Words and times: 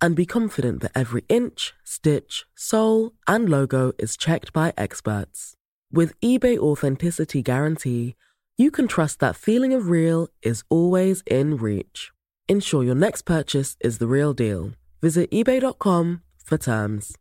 and 0.00 0.14
be 0.16 0.26
confident 0.26 0.80
that 0.82 0.92
every 0.94 1.24
inch, 1.28 1.74
stitch, 1.84 2.44
sole, 2.54 3.12
and 3.26 3.48
logo 3.48 3.92
is 3.98 4.16
checked 4.16 4.52
by 4.52 4.72
experts. 4.76 5.54
With 5.92 6.18
eBay 6.20 6.58
Authenticity 6.58 7.42
Guarantee, 7.42 8.14
you 8.56 8.70
can 8.70 8.88
trust 8.88 9.20
that 9.20 9.36
feeling 9.36 9.72
of 9.72 9.88
real 9.88 10.28
is 10.42 10.64
always 10.68 11.22
in 11.26 11.56
reach. 11.56 12.10
Ensure 12.48 12.82
your 12.84 12.94
next 12.94 13.22
purchase 13.22 13.76
is 13.80 13.98
the 13.98 14.06
real 14.06 14.32
deal. 14.32 14.72
Visit 15.00 15.30
eBay.com 15.30 16.22
for 16.44 16.58
terms. 16.58 17.16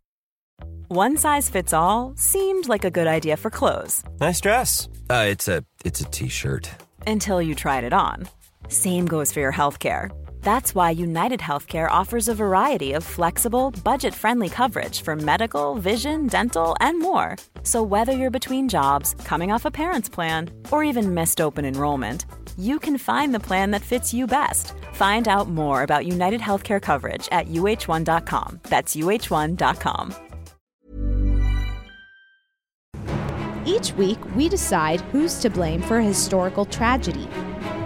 One 0.88 1.18
size 1.18 1.50
fits 1.50 1.74
all 1.74 2.14
seemed 2.16 2.68
like 2.68 2.84
a 2.86 2.90
good 2.92 3.08
idea 3.08 3.38
for 3.38 3.52
clothes 3.52 4.04
Nice 4.20 4.42
dress. 4.42 4.88
Uh, 5.10 5.26
it's 5.30 5.48
a 5.48 5.64
it's 5.86 6.02
a 6.02 6.06
t-shirt. 6.06 6.70
until 7.06 7.42
you 7.42 7.54
tried 7.54 7.84
it 7.84 7.94
on. 7.94 8.28
Same 8.70 9.06
goes 9.06 9.32
for 9.32 9.40
your 9.40 9.52
healthcare. 9.54 10.10
That's 10.48 10.74
why 10.74 10.92
United 10.92 11.42
Healthcare 11.42 11.92
offers 11.92 12.30
a 12.30 12.34
variety 12.34 12.94
of 12.94 13.04
flexible, 13.04 13.72
budget 13.84 14.14
friendly 14.14 14.48
coverage 14.48 15.02
for 15.02 15.14
medical, 15.14 15.76
vision, 15.76 16.28
dental, 16.28 16.74
and 16.80 17.02
more. 17.02 17.36
So, 17.64 17.84
whether 17.84 18.14
you're 18.14 18.40
between 18.40 18.70
jobs, 18.70 19.14
coming 19.26 19.52
off 19.52 19.66
a 19.66 19.72
parent's 19.72 20.08
plan, 20.08 20.52
or 20.72 20.86
even 20.86 21.14
missed 21.14 21.42
open 21.42 21.66
enrollment, 21.66 22.26
you 22.58 22.80
can 22.80 22.98
find 22.98 23.36
the 23.36 23.42
plan 23.42 23.72
that 23.72 23.82
fits 23.82 24.14
you 24.14 24.26
best. 24.26 24.72
Find 24.94 25.28
out 25.28 25.50
more 25.50 25.84
about 25.84 26.06
United 26.06 26.40
Healthcare 26.40 26.82
coverage 26.82 27.28
at 27.34 27.50
uh1.com. 27.50 28.62
That's 28.70 28.96
uh1.com. 28.96 30.16
Each 33.66 33.92
week, 33.98 34.20
we 34.34 34.48
decide 34.48 35.02
who's 35.12 35.42
to 35.42 35.50
blame 35.50 35.82
for 35.82 35.98
a 35.98 36.12
historical 36.14 36.64
tragedy. 36.64 37.28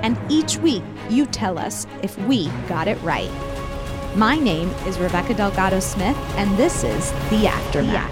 And 0.03 0.15
each 0.29 0.57
week, 0.57 0.83
you 1.11 1.25
tell 1.27 1.59
us 1.59 1.85
if 2.01 2.17
we 2.19 2.47
got 2.67 2.87
it 2.87 2.99
right. 3.01 3.29
My 4.15 4.37
name 4.37 4.69
is 4.87 4.97
Rebecca 4.97 5.33
Delgado 5.33 5.79
Smith, 5.79 6.17
and 6.35 6.57
this 6.57 6.83
is 6.83 7.11
The 7.29 7.47
Aftermath. 7.47 8.11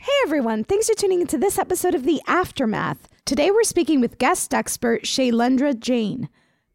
Hey 0.00 0.12
everyone, 0.24 0.64
thanks 0.64 0.88
for 0.88 0.94
tuning 0.94 1.20
into 1.20 1.38
this 1.38 1.58
episode 1.58 1.94
of 1.94 2.04
The 2.04 2.20
Aftermath. 2.26 3.08
Today 3.24 3.50
we're 3.50 3.62
speaking 3.62 4.00
with 4.00 4.18
guest 4.18 4.52
expert 4.52 5.02
Shailendra 5.04 5.78
Jain. 5.78 6.28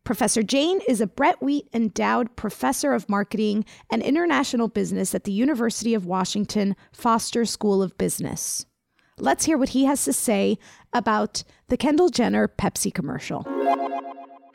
Professor 0.04 0.42
Jain 0.42 0.82
is 0.88 1.02
a 1.02 1.08
Brett 1.08 1.42
Wheat 1.42 1.68
Endowed 1.74 2.36
Professor 2.36 2.94
of 2.94 3.08
Marketing 3.08 3.66
and 3.92 4.02
International 4.02 4.68
Business 4.68 5.14
at 5.14 5.26
the 5.26 5.32
University 5.32 5.94
of 5.94 6.06
Washington 6.06 6.76
Foster 6.92 7.46
School 7.46 7.84
of 7.84 7.98
Business. 7.98 8.66
Let's 9.20 9.46
hear 9.46 9.58
what 9.58 9.70
he 9.70 9.86
has 9.86 10.06
to 10.06 10.14
say 10.14 10.58
about 10.94 11.44
the 11.68 11.78
Kendall 11.78 12.10
Jenner 12.10 12.48
Pepsi 12.48 12.94
commercial. 12.94 13.46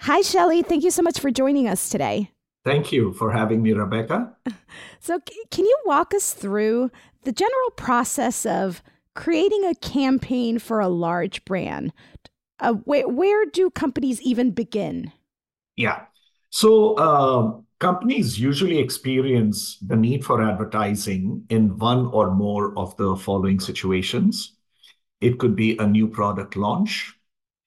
Hi, 0.01 0.21
Shelly. 0.23 0.63
Thank 0.63 0.85
you 0.85 0.91
so 0.91 1.03
much 1.03 1.19
for 1.19 1.31
joining 1.31 1.69
us 1.69 1.89
today. 1.89 2.31
Thank 2.65 2.93
you 2.93 3.13
for 3.15 3.31
having 3.31 3.63
me, 3.63 3.73
Rebecca. 3.73 4.35
So, 5.01 5.21
can 5.51 5.67
you 5.67 5.79
walk 5.85 6.15
us 6.15 6.33
through 6.33 6.91
the 7.25 7.33
general 7.33 7.71
process 7.77 8.47
of 8.47 8.83
creating 9.15 9.67
a 9.67 9.75
campaign 9.75 10.59
for 10.59 10.81
a 10.81 10.89
large 10.89 11.45
brand? 11.45 11.93
Uh, 12.59 12.73
where, 12.85 13.07
where 13.07 13.45
do 13.45 13.69
companies 13.69 14.23
even 14.23 14.51
begin? 14.51 15.13
Yeah. 15.77 16.07
So 16.51 16.97
um, 16.99 17.67
companies 17.81 18.39
usually 18.39 18.79
experience 18.79 19.77
the 19.85 19.97
need 19.97 20.25
for 20.25 20.41
advertising 20.41 21.45
in 21.51 21.77
one 21.79 22.07
or 22.07 22.31
more 22.31 22.79
of 22.79 22.97
the 22.97 23.17
following 23.17 23.59
situations. 23.59 24.57
It 25.21 25.39
could 25.39 25.57
be 25.57 25.77
a 25.79 25.87
new 25.87 26.07
product 26.07 26.57
launch. 26.57 27.13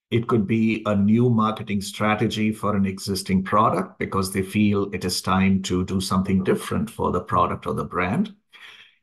It 0.10 0.28
could 0.28 0.48
be 0.48 0.84
a 0.86 0.96
new 0.96 1.30
marketing 1.30 1.82
strategy 1.82 2.54
for 2.54 2.76
an 2.76 2.86
existing 2.86 3.44
product 3.44 4.00
because 4.00 4.32
they 4.32 4.42
feel 4.42 4.90
it 4.94 5.04
is 5.04 5.22
time 5.22 5.62
to 5.64 5.84
do 5.84 6.00
something 6.00 6.46
different 6.46 6.90
for 6.90 7.12
the 7.12 7.20
product 7.20 7.68
or 7.68 7.74
the 7.74 7.84
brand. 7.84 8.34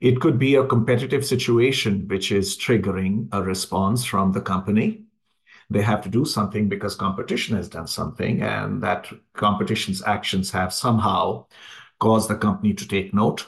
It 0.01 0.21
could 0.21 0.39
be 0.39 0.55
a 0.55 0.67
competitive 0.67 1.25
situation 1.25 2.09
which 2.09 2.33
is 2.33 2.57
triggering 2.57 3.29
a 3.33 3.43
response 3.43 4.05
from 4.05 4.33
the 4.33 4.41
company. 4.41 5.05
They 5.69 5.83
have 5.83 6.03
to 6.03 6.09
do 6.09 6.25
something 6.25 6.69
because 6.69 6.95
competition 6.95 7.57
has 7.57 7.69
done 7.69 7.87
something, 7.87 8.43
and 8.43 8.83
that 8.83 9.11
competition's 9.35 10.03
actions 10.03 10.51
have 10.53 10.73
somehow 10.73 11.47
caused 12.01 12.29
the 12.29 12.37
company 12.37 12.75
to 12.75 12.89
take 12.89 13.15
note. 13.15 13.47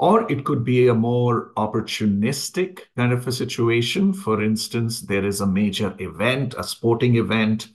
Or 0.00 0.32
it 0.32 0.46
could 0.46 0.64
be 0.64 0.88
a 0.88 0.94
more 0.94 1.52
opportunistic 1.58 2.80
kind 2.96 3.12
of 3.12 3.28
a 3.28 3.32
situation. 3.32 4.14
For 4.14 4.42
instance, 4.42 5.02
there 5.02 5.26
is 5.26 5.42
a 5.42 5.46
major 5.46 5.94
event, 5.98 6.54
a 6.56 6.64
sporting 6.64 7.16
event, 7.16 7.68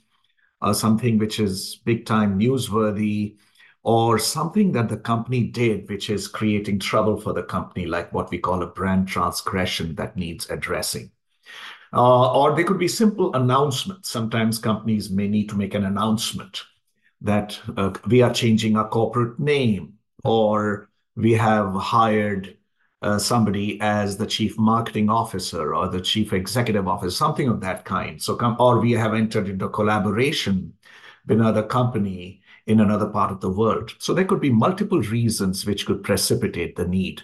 uh, 0.59 0.73
something 0.73 1.19
which 1.19 1.39
is 1.39 1.75
big 1.85 2.07
time 2.07 2.39
newsworthy, 2.39 3.35
or 3.83 4.17
something 4.17 4.71
that 4.71 4.89
the 4.89 4.97
company 4.97 5.43
did 5.43 5.87
which 5.87 6.09
is 6.09 6.27
creating 6.27 6.79
trouble 6.79 7.21
for 7.21 7.31
the 7.31 7.43
company, 7.43 7.85
like 7.85 8.11
what 8.11 8.31
we 8.31 8.39
call 8.39 8.63
a 8.63 8.73
brand 8.73 9.07
transgression 9.07 9.93
that 9.93 10.17
needs 10.17 10.49
addressing. 10.49 11.11
Uh, 11.93 12.33
or 12.33 12.55
they 12.55 12.63
could 12.63 12.79
be 12.79 12.87
simple 12.87 13.35
announcements. 13.35 14.09
Sometimes 14.09 14.57
companies 14.57 15.11
may 15.11 15.27
need 15.27 15.47
to 15.49 15.55
make 15.55 15.75
an 15.75 15.85
announcement 15.85 16.63
that 17.21 17.59
uh, 17.77 17.93
we 18.07 18.23
are 18.23 18.33
changing 18.33 18.75
our 18.75 18.89
corporate 18.89 19.39
name, 19.39 19.93
or 20.23 20.89
we 21.15 21.33
have 21.33 21.73
hired 21.73 22.57
uh, 23.01 23.17
somebody 23.19 23.79
as 23.81 24.17
the 24.17 24.25
chief 24.25 24.57
marketing 24.57 25.09
officer 25.09 25.75
or 25.75 25.87
the 25.87 26.01
chief 26.01 26.33
executive 26.33 26.87
officer, 26.87 27.11
something 27.11 27.47
of 27.47 27.61
that 27.61 27.85
kind. 27.85 28.21
So, 28.21 28.37
or 28.59 28.79
we 28.79 28.93
have 28.93 29.13
entered 29.13 29.47
into 29.47 29.69
collaboration 29.69 30.73
with 31.27 31.39
another 31.39 31.63
company 31.63 32.41
in 32.67 32.79
another 32.79 33.07
part 33.07 33.31
of 33.31 33.41
the 33.41 33.49
world. 33.49 33.93
So 33.99 34.13
there 34.13 34.25
could 34.25 34.41
be 34.41 34.49
multiple 34.49 35.01
reasons 35.01 35.65
which 35.65 35.85
could 35.85 36.03
precipitate 36.03 36.75
the 36.75 36.87
need 36.87 37.21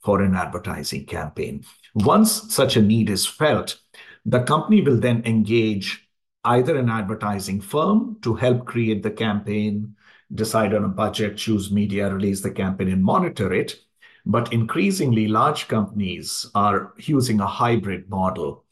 for 0.00 0.22
an 0.22 0.34
advertising 0.34 1.06
campaign. 1.06 1.64
Once 1.94 2.54
such 2.54 2.76
a 2.76 2.82
need 2.82 3.10
is 3.10 3.26
felt, 3.26 3.80
the 4.24 4.42
company 4.42 4.82
will 4.82 4.98
then 4.98 5.22
engage 5.24 6.08
either 6.44 6.76
an 6.76 6.90
advertising 6.90 7.60
firm 7.60 8.18
to 8.22 8.34
help 8.34 8.66
create 8.66 9.02
the 9.02 9.10
campaign, 9.10 9.96
decide 10.34 10.74
on 10.74 10.84
a 10.84 10.88
budget, 10.88 11.36
choose 11.36 11.70
media, 11.70 12.12
release 12.12 12.40
the 12.40 12.50
campaign, 12.50 12.88
and 12.88 13.02
monitor 13.02 13.52
it. 13.52 13.80
But 14.26 14.52
increasingly, 14.52 15.28
large 15.28 15.68
companies 15.68 16.50
are 16.54 16.94
using 16.98 17.40
a 17.40 17.46
hybrid 17.46 18.08
model. 18.08 18.64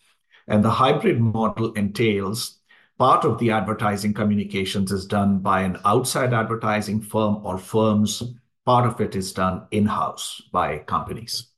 And 0.48 0.64
the 0.64 0.70
hybrid 0.70 1.20
model 1.20 1.72
entails 1.74 2.58
part 2.98 3.24
of 3.24 3.38
the 3.38 3.50
advertising 3.50 4.14
communications 4.14 4.92
is 4.92 5.06
done 5.06 5.38
by 5.38 5.62
an 5.62 5.78
outside 5.84 6.32
advertising 6.32 7.00
firm 7.00 7.44
or 7.44 7.58
firms. 7.58 8.22
Part 8.64 8.86
of 8.86 9.00
it 9.00 9.14
is 9.14 9.32
done 9.32 9.66
in 9.70 9.86
house 9.86 10.40
by 10.52 10.78
companies. 10.78 11.48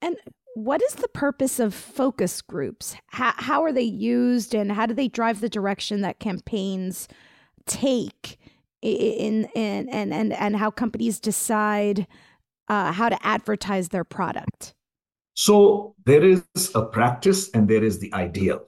And 0.00 0.16
what 0.54 0.82
is 0.82 0.94
the 0.94 1.08
purpose 1.08 1.58
of 1.58 1.74
focus 1.74 2.42
groups? 2.42 2.94
How, 3.06 3.32
how 3.36 3.62
are 3.64 3.72
they 3.72 3.82
used 3.82 4.54
and 4.54 4.70
how 4.70 4.86
do 4.86 4.94
they 4.94 5.08
drive 5.08 5.40
the 5.40 5.48
direction 5.48 6.02
that 6.02 6.18
campaigns 6.18 7.08
take 7.66 8.38
in, 8.82 9.44
in 9.54 9.88
and, 9.88 10.12
and, 10.12 10.32
and 10.32 10.56
how 10.56 10.70
companies 10.70 11.20
decide 11.20 12.06
uh, 12.68 12.92
how 12.92 13.08
to 13.08 13.26
advertise 13.26 13.88
their 13.88 14.04
product? 14.04 14.74
So 15.34 15.94
there 16.04 16.24
is 16.24 16.44
a 16.74 16.82
practice 16.82 17.50
and 17.50 17.68
there 17.68 17.84
is 17.84 17.98
the 17.98 18.12
ideal. 18.12 18.66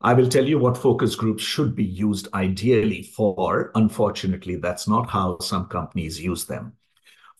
I 0.00 0.14
will 0.14 0.28
tell 0.28 0.46
you 0.46 0.58
what 0.58 0.78
focus 0.78 1.14
groups 1.14 1.42
should 1.42 1.76
be 1.76 1.84
used 1.84 2.28
ideally 2.32 3.02
for. 3.02 3.70
Unfortunately, 3.74 4.56
that's 4.56 4.88
not 4.88 5.10
how 5.10 5.38
some 5.40 5.66
companies 5.66 6.20
use 6.20 6.46
them. 6.46 6.72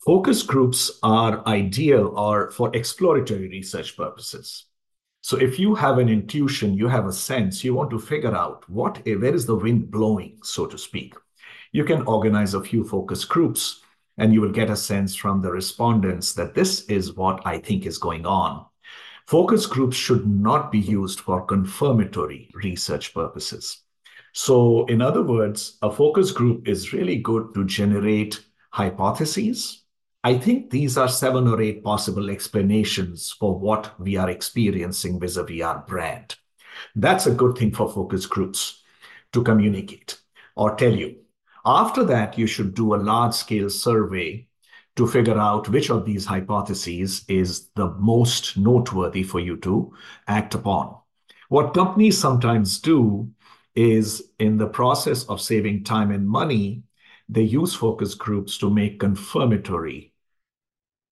Focus 0.05 0.43
groups 0.43 0.99
are 1.03 1.45
ideal 1.47 2.13
or 2.15 2.51
for 2.51 2.75
exploratory 2.75 3.49
research 3.49 3.97
purposes. 3.97 4.65
So 5.21 5.37
if 5.37 5.59
you 5.59 5.75
have 5.75 5.99
an 5.99 6.09
intuition, 6.09 6.73
you 6.73 6.87
have 6.87 7.05
a 7.05 7.13
sense, 7.13 7.63
you 7.63 7.75
want 7.75 7.91
to 7.91 7.99
figure 7.99 8.35
out 8.35 8.67
what 8.67 9.05
where 9.05 9.35
is 9.35 9.45
the 9.45 9.55
wind 9.55 9.91
blowing, 9.91 10.39
so 10.43 10.65
to 10.65 10.77
speak. 10.77 11.13
You 11.71 11.83
can 11.83 12.01
organize 12.03 12.53
a 12.53 12.63
few 12.63 12.83
focus 12.83 13.25
groups 13.25 13.81
and 14.17 14.33
you 14.33 14.41
will 14.41 14.51
get 14.51 14.69
a 14.69 14.75
sense 14.75 15.15
from 15.15 15.41
the 15.41 15.51
respondents 15.51 16.33
that 16.33 16.53
this 16.53 16.85
is 16.85 17.15
what 17.15 17.41
I 17.45 17.59
think 17.59 17.85
is 17.85 17.97
going 17.97 18.25
on. 18.25 18.65
Focus 19.27 19.65
groups 19.65 19.95
should 19.95 20.27
not 20.27 20.71
be 20.71 20.79
used 20.79 21.21
for 21.21 21.45
confirmatory 21.45 22.49
research 22.53 23.13
purposes. 23.13 23.81
So, 24.33 24.85
in 24.85 25.01
other 25.01 25.23
words, 25.23 25.77
a 25.81 25.91
focus 25.91 26.31
group 26.31 26.67
is 26.67 26.93
really 26.93 27.17
good 27.17 27.53
to 27.53 27.65
generate 27.65 28.43
hypotheses 28.71 29.81
I 30.23 30.37
think 30.37 30.69
these 30.69 30.99
are 30.99 31.07
seven 31.07 31.47
or 31.47 31.59
eight 31.59 31.83
possible 31.83 32.29
explanations 32.29 33.31
for 33.31 33.57
what 33.57 33.99
we 33.99 34.17
are 34.17 34.29
experiencing 34.29 35.19
vis-a-vis 35.19 35.63
our 35.63 35.79
brand. 35.79 36.35
That's 36.95 37.25
a 37.25 37.33
good 37.33 37.57
thing 37.57 37.71
for 37.71 37.91
focus 37.91 38.27
groups 38.27 38.83
to 39.33 39.43
communicate 39.43 40.19
or 40.55 40.75
tell 40.75 40.93
you. 40.93 41.15
After 41.65 42.03
that, 42.05 42.37
you 42.37 42.47
should 42.47 42.73
do 42.73 42.95
a 42.95 42.97
large-scale 42.97 43.69
survey 43.69 44.47
to 44.95 45.07
figure 45.07 45.37
out 45.37 45.69
which 45.69 45.89
of 45.89 46.05
these 46.05 46.25
hypotheses 46.25 47.23
is 47.27 47.69
the 47.75 47.91
most 47.91 48.57
noteworthy 48.57 49.23
for 49.23 49.39
you 49.39 49.57
to 49.57 49.93
act 50.27 50.55
upon. 50.55 50.97
What 51.49 51.73
companies 51.73 52.17
sometimes 52.17 52.79
do 52.79 53.29
is 53.75 54.31
in 54.39 54.57
the 54.57 54.67
process 54.67 55.23
of 55.25 55.39
saving 55.39 55.83
time 55.83 56.11
and 56.11 56.27
money, 56.27 56.83
they 57.29 57.43
use 57.43 57.73
focus 57.73 58.15
groups 58.15 58.57
to 58.57 58.69
make 58.69 58.99
confirmatory 58.99 60.13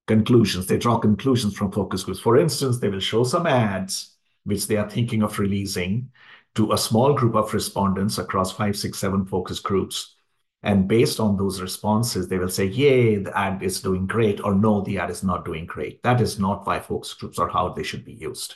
conclusions. 0.07 0.66
They 0.66 0.78
draw 0.78 0.98
conclusions 0.98 1.56
from 1.56 1.72
focus 1.72 2.04
groups. 2.04 2.19
For 2.19 2.38
instance, 2.38 2.80
they 2.80 2.90
will 2.90 3.00
show 3.00 3.24
some 3.24 3.45
ads 3.48 4.16
which 4.44 4.68
they 4.68 4.78
are 4.78 4.90
thinking 4.90 5.24
of 5.24 5.38
releasing 5.38 6.12
to 6.56 6.74
a 6.74 6.78
small 6.78 7.13
group 7.13 7.36
of 7.36 7.54
respondents 7.54 8.18
across 8.18 8.52
five, 8.52 8.75
six, 8.75 8.98
seven 8.98 9.25
focus 9.25 9.60
groups. 9.60 10.16
And 10.62 10.88
based 10.88 11.20
on 11.20 11.38
those 11.38 11.62
responses, 11.62 12.28
they 12.28 12.38
will 12.38 12.50
say, 12.50 12.66
Yay, 12.66 13.18
the 13.18 13.38
ad 13.38 13.64
is 13.64 13.82
doing 13.82 14.08
great, 14.08 14.42
or 14.44 14.54
No, 14.54 14.82
the 14.82 15.00
ad 15.00 15.10
is 15.10 15.24
not 15.24 15.46
doing 15.46 15.66
great. 15.66 16.04
That 16.04 16.20
is 16.20 16.38
not 16.38 16.68
why 16.68 16.80
focus 16.80 17.14
groups 17.14 17.40
are 17.40 17.48
how 17.48 17.70
they 17.70 17.84
should 17.84 18.04
be 18.04 18.14
used. 18.14 18.56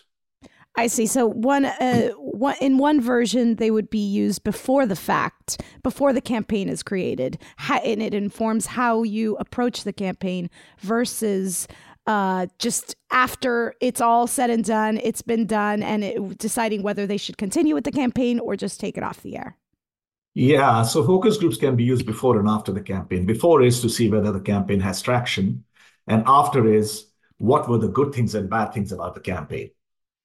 I 0.75 0.87
see. 0.87 1.05
So 1.05 1.27
one, 1.27 1.65
uh, 1.65 2.09
one 2.17 2.55
in 2.59 2.79
one 2.79 2.99
version, 2.99 3.55
they 3.55 3.69
would 3.69 3.89
be 3.89 4.05
used 4.05 4.43
before 4.43 4.85
the 4.85 4.95
fact, 4.95 5.61
before 5.83 6.13
the 6.13 6.21
campaign 6.21 6.67
is 6.67 6.81
created, 6.81 7.37
and 7.69 8.01
it 8.01 8.13
informs 8.13 8.65
how 8.65 9.03
you 9.03 9.35
approach 9.37 9.83
the 9.83 9.93
campaign 9.93 10.49
versus 10.79 11.67
uh, 12.07 12.47
just 12.57 12.95
after 13.11 13.75
it's 13.81 14.01
all 14.01 14.27
said 14.27 14.49
and 14.49 14.65
done, 14.65 14.99
it's 15.03 15.21
been 15.21 15.45
done, 15.45 15.83
and 15.83 16.03
it, 16.03 16.37
deciding 16.37 16.81
whether 16.81 17.05
they 17.05 17.17
should 17.17 17.37
continue 17.37 17.75
with 17.75 17.83
the 17.83 17.91
campaign 17.91 18.39
or 18.39 18.55
just 18.55 18.79
take 18.79 18.97
it 18.97 19.03
off 19.03 19.21
the 19.21 19.37
air. 19.37 19.55
Yeah, 20.35 20.81
so 20.83 21.05
focus 21.05 21.37
groups 21.37 21.57
can 21.57 21.75
be 21.75 21.83
used 21.83 22.05
before 22.05 22.39
and 22.39 22.47
after 22.47 22.71
the 22.71 22.81
campaign. 22.81 23.25
Before 23.25 23.61
is 23.61 23.81
to 23.81 23.89
see 23.89 24.09
whether 24.09 24.31
the 24.31 24.41
campaign 24.41 24.79
has 24.79 25.01
traction, 25.01 25.63
and 26.07 26.23
after 26.25 26.67
is 26.67 27.07
what 27.37 27.69
were 27.69 27.77
the 27.77 27.87
good 27.87 28.13
things 28.13 28.33
and 28.33 28.49
bad 28.49 28.73
things 28.73 28.91
about 28.91 29.13
the 29.13 29.19
campaign. 29.21 29.69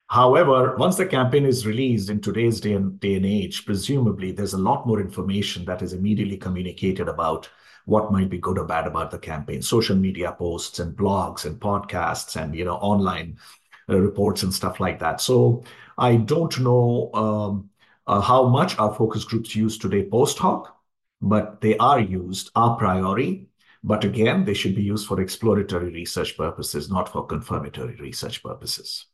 However, 0.08 0.76
once 0.76 0.96
the 0.96 1.06
campaign 1.06 1.46
is 1.46 1.66
released 1.66 2.10
in 2.10 2.20
today's 2.20 2.60
day 2.60 2.74
and, 2.74 2.98
day 3.00 3.16
and 3.16 3.26
age, 3.26 3.66
presumably 3.66 4.32
there's 4.32 4.54
a 4.54 4.58
lot 4.58 4.86
more 4.86 5.00
information 5.00 5.64
that 5.66 5.82
is 5.82 5.92
immediately 5.92 6.38
communicated 6.38 7.08
about 7.08 7.48
what 7.86 8.12
might 8.12 8.30
be 8.30 8.38
good 8.38 8.58
or 8.58 8.64
bad 8.64 8.86
about 8.86 9.10
the 9.10 9.18
campaign. 9.18 9.62
Social 9.62 9.96
media 9.96 10.32
posts 10.32 10.78
and 10.78 10.96
blogs 10.96 11.44
and 11.44 11.60
podcasts 11.60 12.40
and 12.40 12.54
you 12.54 12.64
know 12.64 12.76
online 12.76 13.38
uh, 13.88 13.98
reports 13.98 14.42
and 14.42 14.54
stuff 14.54 14.80
like 14.80 14.98
that. 15.00 15.20
So 15.20 15.64
I 15.98 16.16
don't 16.16 16.58
know 16.60 17.10
um, 17.14 17.70
uh, 18.08 18.20
how 18.20 18.48
much 18.48 18.78
our 18.78 18.94
focus 18.94 19.24
groups 19.24 19.54
use 19.54 19.78
today 19.78 20.08
post 20.08 20.38
hoc, 20.38 20.76
but 21.20 21.60
they 21.60 21.76
are 21.76 22.00
used 22.00 22.50
a 22.56 22.74
priori. 22.74 23.48
But 23.84 24.02
again, 24.02 24.44
they 24.44 24.54
should 24.54 24.74
be 24.74 24.82
used 24.82 25.06
for 25.06 25.20
exploratory 25.20 25.92
research 25.92 26.36
purposes, 26.36 26.90
not 26.90 27.08
for 27.08 27.26
confirmatory 27.26 27.94
research 27.96 28.42
purposes. 28.42 29.06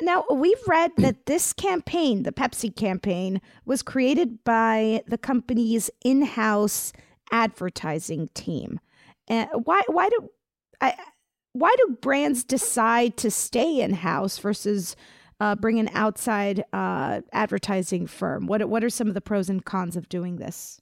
Now, 0.00 0.24
we've 0.32 0.62
read 0.68 0.92
that 0.98 1.26
this 1.26 1.52
campaign, 1.52 2.22
the 2.22 2.32
Pepsi 2.32 2.74
campaign, 2.74 3.40
was 3.64 3.82
created 3.82 4.44
by 4.44 5.02
the 5.06 5.18
company's 5.18 5.90
in 6.04 6.22
house 6.22 6.92
advertising 7.32 8.28
team. 8.34 8.78
And 9.28 9.48
why, 9.64 9.82
why, 9.88 10.08
do, 10.08 10.28
I, 10.80 10.94
why 11.52 11.74
do 11.76 11.96
brands 12.00 12.44
decide 12.44 13.16
to 13.18 13.30
stay 13.30 13.80
in 13.80 13.94
house 13.94 14.38
versus 14.38 14.96
uh, 15.42 15.56
bring 15.56 15.80
an 15.80 15.90
outside 15.92 16.64
uh, 16.72 17.20
advertising 17.32 18.06
firm? 18.06 18.46
What, 18.46 18.68
what 18.68 18.84
are 18.84 18.90
some 18.90 19.08
of 19.08 19.14
the 19.14 19.20
pros 19.20 19.50
and 19.50 19.64
cons 19.64 19.96
of 19.96 20.08
doing 20.08 20.36
this? 20.36 20.80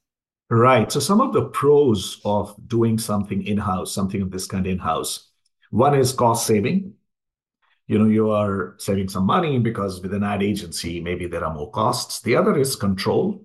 Right. 0.51 0.91
So, 0.93 1.01
some 1.01 1.21
of 1.21 1.33
the 1.33 1.47
pros 1.47 2.21
of 2.25 2.55
doing 2.67 2.99
something 2.99 3.47
in 3.47 3.57
house, 3.57 3.95
something 3.95 4.21
of 4.21 4.31
this 4.31 4.47
kind 4.47 4.67
in 4.67 4.79
house, 4.79 5.31
one 5.71 5.95
is 5.95 6.13
cost 6.13 6.47
saving 6.47 6.95
you 7.87 7.99
know 7.99 8.05
you 8.05 8.31
are 8.31 8.77
saving 8.79 9.09
some 9.09 9.27
money 9.27 9.59
because 9.59 10.01
with 10.01 10.15
an 10.15 10.23
ad 10.23 10.45
agency 10.45 11.01
maybe 11.01 11.27
there 11.27 11.45
are 11.45 11.53
more 11.53 11.71
costs 11.73 12.21
the 12.21 12.37
other 12.37 12.57
is 12.57 12.77
control 12.77 13.45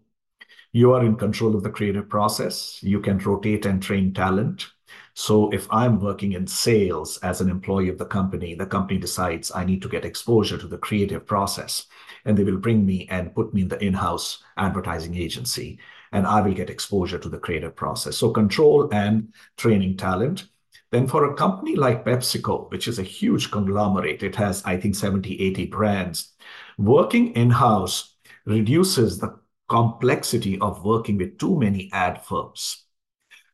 you 0.71 0.93
are 0.93 1.03
in 1.03 1.15
control 1.15 1.55
of 1.55 1.63
the 1.63 1.69
creative 1.69 2.07
process 2.07 2.77
you 2.83 2.99
can 2.99 3.17
rotate 3.17 3.65
and 3.65 3.81
train 3.81 4.13
talent 4.13 4.67
so 5.15 5.49
if 5.51 5.65
i'm 5.71 5.99
working 5.99 6.33
in 6.33 6.45
sales 6.45 7.17
as 7.23 7.41
an 7.41 7.49
employee 7.49 7.89
of 7.89 7.97
the 7.97 8.05
company 8.05 8.53
the 8.53 8.65
company 8.65 8.99
decides 8.99 9.51
i 9.55 9.63
need 9.63 9.81
to 9.81 9.89
get 9.89 10.05
exposure 10.05 10.57
to 10.57 10.67
the 10.67 10.77
creative 10.77 11.25
process 11.25 11.87
and 12.25 12.37
they 12.37 12.43
will 12.43 12.57
bring 12.57 12.85
me 12.85 13.07
and 13.09 13.33
put 13.33 13.53
me 13.53 13.61
in 13.61 13.67
the 13.67 13.83
in-house 13.83 14.43
advertising 14.57 15.15
agency 15.15 15.79
and 16.11 16.27
i 16.27 16.41
will 16.41 16.53
get 16.53 16.69
exposure 16.69 17.17
to 17.17 17.29
the 17.29 17.39
creative 17.39 17.75
process 17.75 18.17
so 18.17 18.29
control 18.29 18.89
and 18.93 19.33
training 19.57 19.97
talent 19.97 20.49
then 20.91 21.07
for 21.07 21.25
a 21.25 21.35
company 21.35 21.75
like 21.75 22.05
PepsiCo, 22.05 22.71
which 22.71 22.87
is 22.87 22.99
a 22.99 23.03
huge 23.03 23.51
conglomerate, 23.51 24.23
it 24.23 24.35
has, 24.35 24.63
I 24.63 24.77
think, 24.79 24.95
70, 24.95 25.41
80 25.41 25.65
brands, 25.65 26.33
working 26.77 27.33
in-house 27.33 28.15
reduces 28.45 29.17
the 29.17 29.37
complexity 29.67 30.57
of 30.59 30.85
working 30.85 31.17
with 31.17 31.37
too 31.37 31.59
many 31.59 31.89
ad 31.91 32.23
firms. 32.23 32.84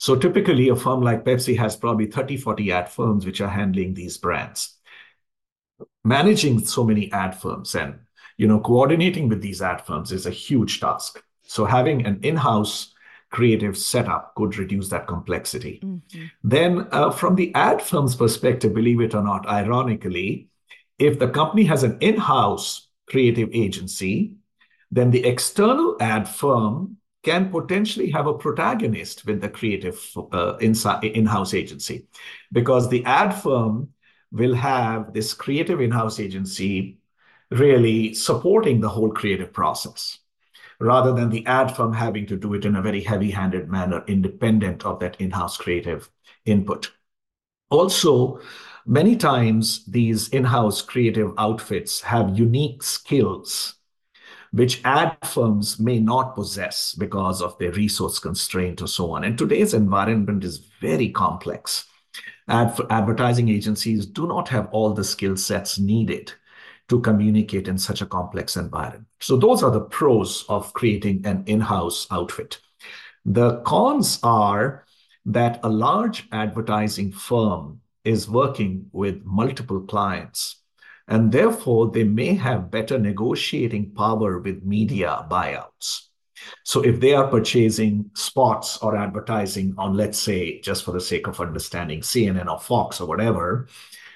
So 0.02 0.16
typically, 0.16 0.70
a 0.70 0.76
firm 0.76 1.04
like 1.04 1.24
Pepsi 1.24 1.56
has 1.60 1.76
probably 1.76 2.08
30, 2.08 2.38
40 2.38 2.72
ad 2.72 2.90
firms 2.90 3.24
which 3.24 3.40
are 3.40 3.48
handling 3.48 3.94
these 3.94 4.18
brands. 4.18 4.80
Managing 6.04 6.58
so 6.66 6.84
many 6.84 7.12
ad 7.12 7.40
firms 7.40 7.76
and 7.76 8.00
you 8.36 8.48
know 8.48 8.60
coordinating 8.60 9.30
with 9.30 9.44
these 9.44 9.62
ad 9.62 9.86
firms 9.86 10.12
is 10.12 10.26
a 10.26 10.32
huge 10.32 10.80
task. 10.80 11.24
So 11.44 11.66
having 11.66 12.04
an 12.08 12.20
in-house 12.24 12.96
creative 13.30 13.78
setup 13.78 14.34
could 14.34 14.58
reduce 14.58 14.90
that 14.90 15.06
complexity. 15.06 15.82
Mm-hmm. 15.84 16.26
Then, 16.44 16.88
uh, 16.92 17.12
from 17.12 17.36
the 17.36 17.54
ad 17.54 17.80
firm's 17.80 18.16
perspective, 18.16 18.74
believe 18.74 19.02
it 19.02 19.14
or 19.14 19.22
not, 19.22 19.48
ironically, 19.48 20.50
if 20.98 21.20
the 21.20 21.30
company 21.30 21.66
has 21.66 21.84
an 21.84 22.00
in 22.02 22.18
house 22.18 22.88
creative 23.06 23.50
agency, 23.54 24.34
then 24.90 25.12
the 25.12 25.26
external 25.26 25.96
ad 26.00 26.28
firm 26.28 26.98
can 27.24 27.50
potentially 27.50 28.10
have 28.10 28.28
a 28.28 28.34
protagonist 28.34 29.26
with 29.26 29.42
the 29.42 29.50
creative 29.50 30.00
uh, 30.32 30.58
in 30.58 31.26
house 31.26 31.54
agency 31.54 32.08
because 32.52 32.90
the 32.90 33.04
ad 33.06 33.32
firm 33.32 33.90
will 34.32 34.56
have 34.56 35.14
this 35.14 35.34
creative 35.34 35.82
in 35.82 35.92
house 35.92 36.20
agency 36.20 36.98
really 37.52 38.14
supporting 38.14 38.80
the 38.80 38.90
whole 38.90 39.12
creative 39.12 39.54
process 39.54 40.20
rather 40.80 41.14
than 41.14 41.30
the 41.30 41.46
ad 41.46 41.76
firm 41.76 41.94
having 41.94 42.26
to 42.26 42.36
do 42.36 42.56
it 42.56 42.66
in 42.66 42.76
a 42.76 42.82
very 42.82 43.02
heavy-handed 43.02 43.70
manner, 43.70 44.04
independent 44.08 44.84
of 44.84 45.00
that 45.00 45.16
in-house 45.22 45.56
creative 45.56 46.10
input. 46.46 46.92
Also, 47.70 48.42
many 48.86 49.16
times 49.16 49.86
these 49.86 50.30
in-house 50.30 50.82
creative 50.82 51.34
outfits 51.38 52.02
have 52.02 52.38
unique 52.38 52.82
skills 52.82 53.76
which 54.52 54.82
ad 54.84 55.18
firms 55.24 55.80
may 55.80 56.00
not 56.00 56.36
possess 56.36 56.94
because 56.94 57.42
of 57.42 57.58
their 57.58 57.72
resource 57.72 58.20
constraint 58.20 58.82
or 58.82 58.88
so 58.88 59.12
on. 59.12 59.24
And 59.24 59.38
today's 59.38 59.74
environment 59.74 60.44
is 60.44 60.70
very 60.82 61.10
complex. 61.10 61.86
Ad- 62.48 62.78
advertising 62.90 63.48
agencies 63.48 64.06
do 64.06 64.28
not 64.28 64.50
have 64.50 64.68
all 64.72 64.94
the 64.94 65.04
skill 65.04 65.38
sets 65.38 65.80
needed 65.80 66.34
to 66.90 67.00
communicate 67.00 67.70
in 67.70 67.78
such 67.78 68.02
a 68.02 68.06
complex 68.06 68.58
environment. 68.58 69.06
So 69.22 69.38
those 69.38 69.64
are 69.64 69.72
the 69.72 69.82
pros 69.82 70.44
of 70.50 70.74
creating 70.74 71.26
an 71.26 71.44
in-house 71.48 72.08
outfit. 72.12 72.60
The 73.24 73.62
cons 73.62 74.20
are 74.24 74.86
that 75.26 75.62
a 75.64 75.70
large 75.70 76.28
advertising 76.34 77.14
firm 77.14 77.80
is 78.04 78.30
working 78.30 78.88
with 78.92 79.24
multiple 79.24 79.82
clients 79.82 80.61
and 81.08 81.32
therefore 81.32 81.92
they 81.92 82.04
may 82.04 82.34
have 82.34 82.72
better 82.72 82.98
negotiating 82.98 83.92
power 83.92 84.40
with 84.40 84.64
media 84.64 85.26
buyouts. 85.30 86.08
So 86.64 86.82
if 86.82 87.00
they 87.00 87.14
are 87.14 87.28
purchasing 87.28 88.10
spots 88.14 88.78
or 88.78 88.96
advertising 88.96 89.76
on, 89.78 89.96
let's 89.96 90.18
say, 90.18 90.60
just 90.62 90.84
for 90.84 90.92
the 90.92 91.02
sake 91.02 91.28
of 91.28 91.40
understanding, 91.40 92.02
CNN 92.02 92.50
or 92.50 92.60
Fox 92.60 93.00
or 93.00 93.08
whatever, 93.08 93.68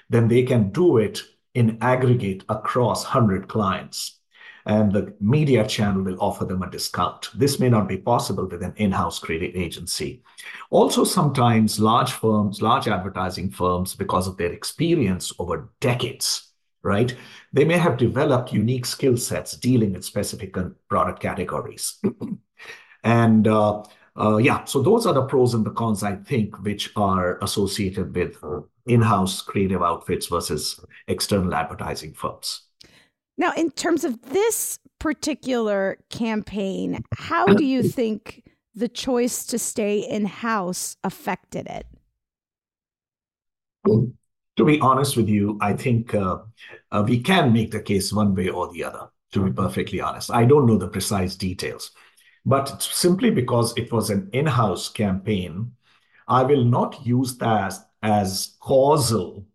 then 0.09 0.27
they 0.27 0.43
can 0.43 0.71
do 0.71 0.97
it 0.97 1.21
in 1.53 1.77
aggregate 1.81 2.43
across 2.49 3.03
100 3.03 3.47
clients. 3.47 4.19
And 4.67 4.91
the 4.91 5.13
media 5.21 5.67
channel 5.67 6.01
will 6.01 6.17
offer 6.19 6.43
them 6.43 6.63
a 6.63 6.71
discount. 6.71 7.29
This 7.35 7.59
may 7.59 7.69
not 7.69 7.87
be 7.87 7.97
possible 7.97 8.47
with 8.47 8.63
an 8.63 8.73
in 8.77 8.91
house 8.91 9.19
creative 9.19 9.55
agency. 9.55 10.23
Also, 10.71 11.03
sometimes 11.03 11.79
large 11.79 12.13
firms, 12.13 12.63
large 12.63 12.87
advertising 12.87 13.51
firms, 13.51 13.93
because 13.93 14.27
of 14.27 14.37
their 14.37 14.51
experience 14.51 15.31
over 15.37 15.69
decades, 15.81 16.53
right? 16.85 17.15
They 17.51 17.65
may 17.65 17.77
have 17.77 17.97
developed 17.97 18.53
unique 18.53 18.85
skill 18.85 19.17
sets 19.17 19.57
dealing 19.57 19.93
with 19.93 20.05
specific 20.05 20.55
product 20.87 21.19
categories. 21.19 21.99
and 23.03 23.47
uh, 23.47 23.83
uh, 24.17 24.37
yeah, 24.37 24.63
so 24.65 24.81
those 24.81 25.05
are 25.05 25.13
the 25.13 25.23
pros 25.23 25.53
and 25.55 25.65
the 25.65 25.71
cons, 25.71 26.03
I 26.03 26.15
think, 26.15 26.63
which 26.63 26.91
are 26.95 27.39
associated 27.41 28.15
with 28.15 28.37
in 28.85 29.01
house 29.01 29.41
creative 29.41 29.81
outfits 29.81 30.27
versus 30.27 30.79
external 31.07 31.53
advertising 31.53 32.13
firms. 32.13 32.61
Now, 33.37 33.51
in 33.57 33.71
terms 33.71 34.03
of 34.03 34.21
this 34.21 34.79
particular 34.99 35.97
campaign, 36.09 37.03
how 37.15 37.47
do 37.47 37.65
you 37.65 37.83
think 37.97 38.43
the 38.75 38.87
choice 38.87 39.45
to 39.47 39.57
stay 39.57 39.99
in 39.99 40.25
house 40.25 40.97
affected 41.03 41.67
it? 41.67 41.87
To 44.57 44.65
be 44.65 44.79
honest 44.79 45.17
with 45.17 45.27
you, 45.27 45.57
I 45.61 45.73
think 45.73 46.13
uh, 46.15 46.39
uh, 46.91 47.03
we 47.05 47.19
can 47.21 47.51
make 47.51 47.71
the 47.71 47.81
case 47.81 48.13
one 48.13 48.33
way 48.33 48.49
or 48.49 48.71
the 48.71 48.83
other, 48.85 49.07
to 49.33 49.43
be 49.43 49.51
perfectly 49.51 49.99
honest. 49.99 50.31
I 50.31 50.45
don't 50.45 50.65
know 50.65 50.77
the 50.77 50.87
precise 50.87 51.35
details. 51.35 51.91
But 52.45 52.81
simply 52.81 53.31
because 53.31 53.75
it 53.75 53.91
was 53.91 54.09
an 54.09 54.29
in 54.31 54.45
house 54.45 54.87
campaign, 54.87 55.73
I 56.27 56.43
will 56.43 56.63
not 56.63 57.05
use 57.05 57.37
that 57.37 57.73
as 58.01 58.55
causal 58.59 59.45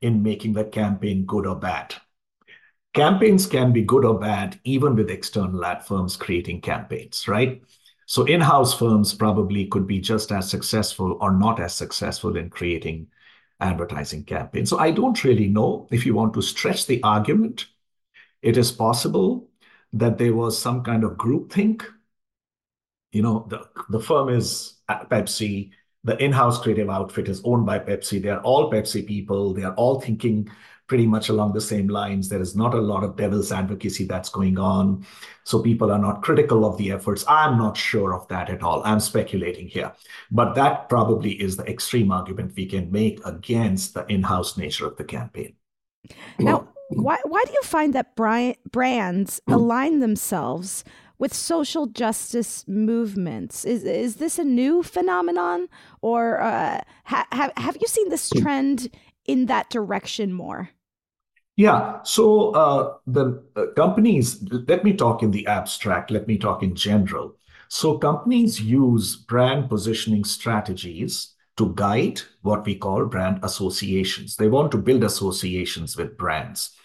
in 0.00 0.22
making 0.22 0.54
the 0.54 0.64
campaign 0.64 1.24
good 1.24 1.46
or 1.46 1.56
bad. 1.56 1.94
Campaigns 2.94 3.46
can 3.46 3.72
be 3.72 3.82
good 3.82 4.04
or 4.04 4.18
bad, 4.18 4.58
even 4.64 4.96
with 4.96 5.10
external 5.10 5.64
ad 5.64 5.84
firms 5.84 6.16
creating 6.16 6.62
campaigns, 6.62 7.28
right? 7.28 7.62
So 8.06 8.24
in 8.24 8.40
house 8.40 8.76
firms 8.76 9.12
probably 9.12 9.66
could 9.66 9.86
be 9.86 10.00
just 10.00 10.32
as 10.32 10.50
successful 10.50 11.18
or 11.20 11.32
not 11.32 11.60
as 11.60 11.74
successful 11.74 12.36
in 12.36 12.48
creating 12.48 13.08
advertising 13.60 14.24
campaign. 14.24 14.66
So 14.66 14.78
I 14.78 14.90
don't 14.90 15.22
really 15.24 15.48
know 15.48 15.88
if 15.90 16.06
you 16.06 16.14
want 16.14 16.34
to 16.34 16.42
stretch 16.42 16.86
the 16.86 17.02
argument. 17.02 17.66
It 18.42 18.56
is 18.56 18.70
possible 18.70 19.48
that 19.92 20.18
there 20.18 20.34
was 20.34 20.60
some 20.60 20.84
kind 20.84 21.02
of 21.04 21.12
groupthink 21.12 21.84
you 23.12 23.22
know, 23.22 23.46
the, 23.48 23.66
the 23.88 24.00
firm 24.00 24.28
is 24.28 24.74
uh, 24.88 25.04
Pepsi, 25.04 25.70
the 26.04 26.16
in-house 26.22 26.60
creative 26.60 26.90
outfit 26.90 27.28
is 27.28 27.40
owned 27.44 27.66
by 27.66 27.78
Pepsi. 27.78 28.22
They 28.22 28.28
are 28.28 28.40
all 28.40 28.70
Pepsi 28.70 29.06
people. 29.06 29.54
They 29.54 29.64
are 29.64 29.74
all 29.74 30.00
thinking 30.00 30.50
pretty 30.88 31.06
much 31.06 31.28
along 31.28 31.52
the 31.52 31.60
same 31.60 31.86
lines. 31.86 32.28
There 32.28 32.40
is 32.40 32.56
not 32.56 32.74
a 32.74 32.80
lot 32.80 33.04
of 33.04 33.16
devil's 33.16 33.52
advocacy 33.52 34.06
that's 34.06 34.30
going 34.30 34.58
on. 34.58 35.06
So 35.44 35.62
people 35.62 35.92
are 35.92 35.98
not 35.98 36.22
critical 36.22 36.64
of 36.64 36.76
the 36.78 36.90
efforts. 36.90 37.24
I'm 37.28 37.56
not 37.58 37.76
sure 37.76 38.14
of 38.14 38.26
that 38.28 38.50
at 38.50 38.62
all. 38.62 38.82
I'm 38.84 38.98
speculating 38.98 39.68
here. 39.68 39.92
But 40.30 40.54
that 40.54 40.88
probably 40.88 41.32
is 41.32 41.56
the 41.56 41.70
extreme 41.70 42.10
argument 42.10 42.56
we 42.56 42.66
can 42.66 42.90
make 42.90 43.24
against 43.24 43.94
the 43.94 44.04
in-house 44.06 44.56
nature 44.56 44.86
of 44.86 44.96
the 44.96 45.04
campaign. 45.04 45.54
Now, 46.38 46.60
mm. 46.60 47.02
why, 47.02 47.18
why 47.24 47.44
do 47.44 47.52
you 47.52 47.62
find 47.62 47.94
that 47.94 48.16
brands 48.16 49.40
mm. 49.46 49.54
align 49.54 50.00
themselves 50.00 50.84
with 51.18 51.34
social 51.34 51.86
justice 51.86 52.64
movements. 52.68 53.64
Is 53.64 53.82
is 53.82 54.16
this 54.16 54.38
a 54.38 54.44
new 54.44 54.84
phenomenon, 54.84 55.68
or 56.00 56.40
uh, 56.40 56.80
ha- 57.04 57.26
have 57.32 57.52
have 57.56 57.76
you 57.80 57.88
seen 57.88 58.08
this 58.08 58.30
mm. 58.30 58.40
trend 58.40 58.88
in 59.26 59.46
that 59.46 59.68
direction 59.68 60.32
more? 60.32 60.70
Yeah. 61.58 62.00
So 62.04 62.52
uh, 62.52 62.94
the 63.08 63.42
uh, 63.56 63.66
companies. 63.74 64.40
Let 64.68 64.84
me 64.84 64.92
talk 64.92 65.24
in 65.24 65.32
the 65.32 65.44
abstract. 65.48 66.12
Let 66.12 66.28
me 66.28 66.38
talk 66.38 66.62
in 66.62 66.76
general. 66.76 67.34
So 67.66 67.98
companies 67.98 68.60
use 68.60 69.16
brand 69.16 69.68
positioning 69.68 70.22
strategies 70.22 71.34
to 71.56 71.72
guide 71.74 72.20
what 72.42 72.64
we 72.64 72.76
call 72.76 73.06
brand 73.06 73.40
associations. 73.42 74.36
They 74.36 74.46
want 74.46 74.70
to 74.70 74.78
build 74.78 75.02
associations 75.02 75.96
with 75.96 76.16
brands 76.16 76.76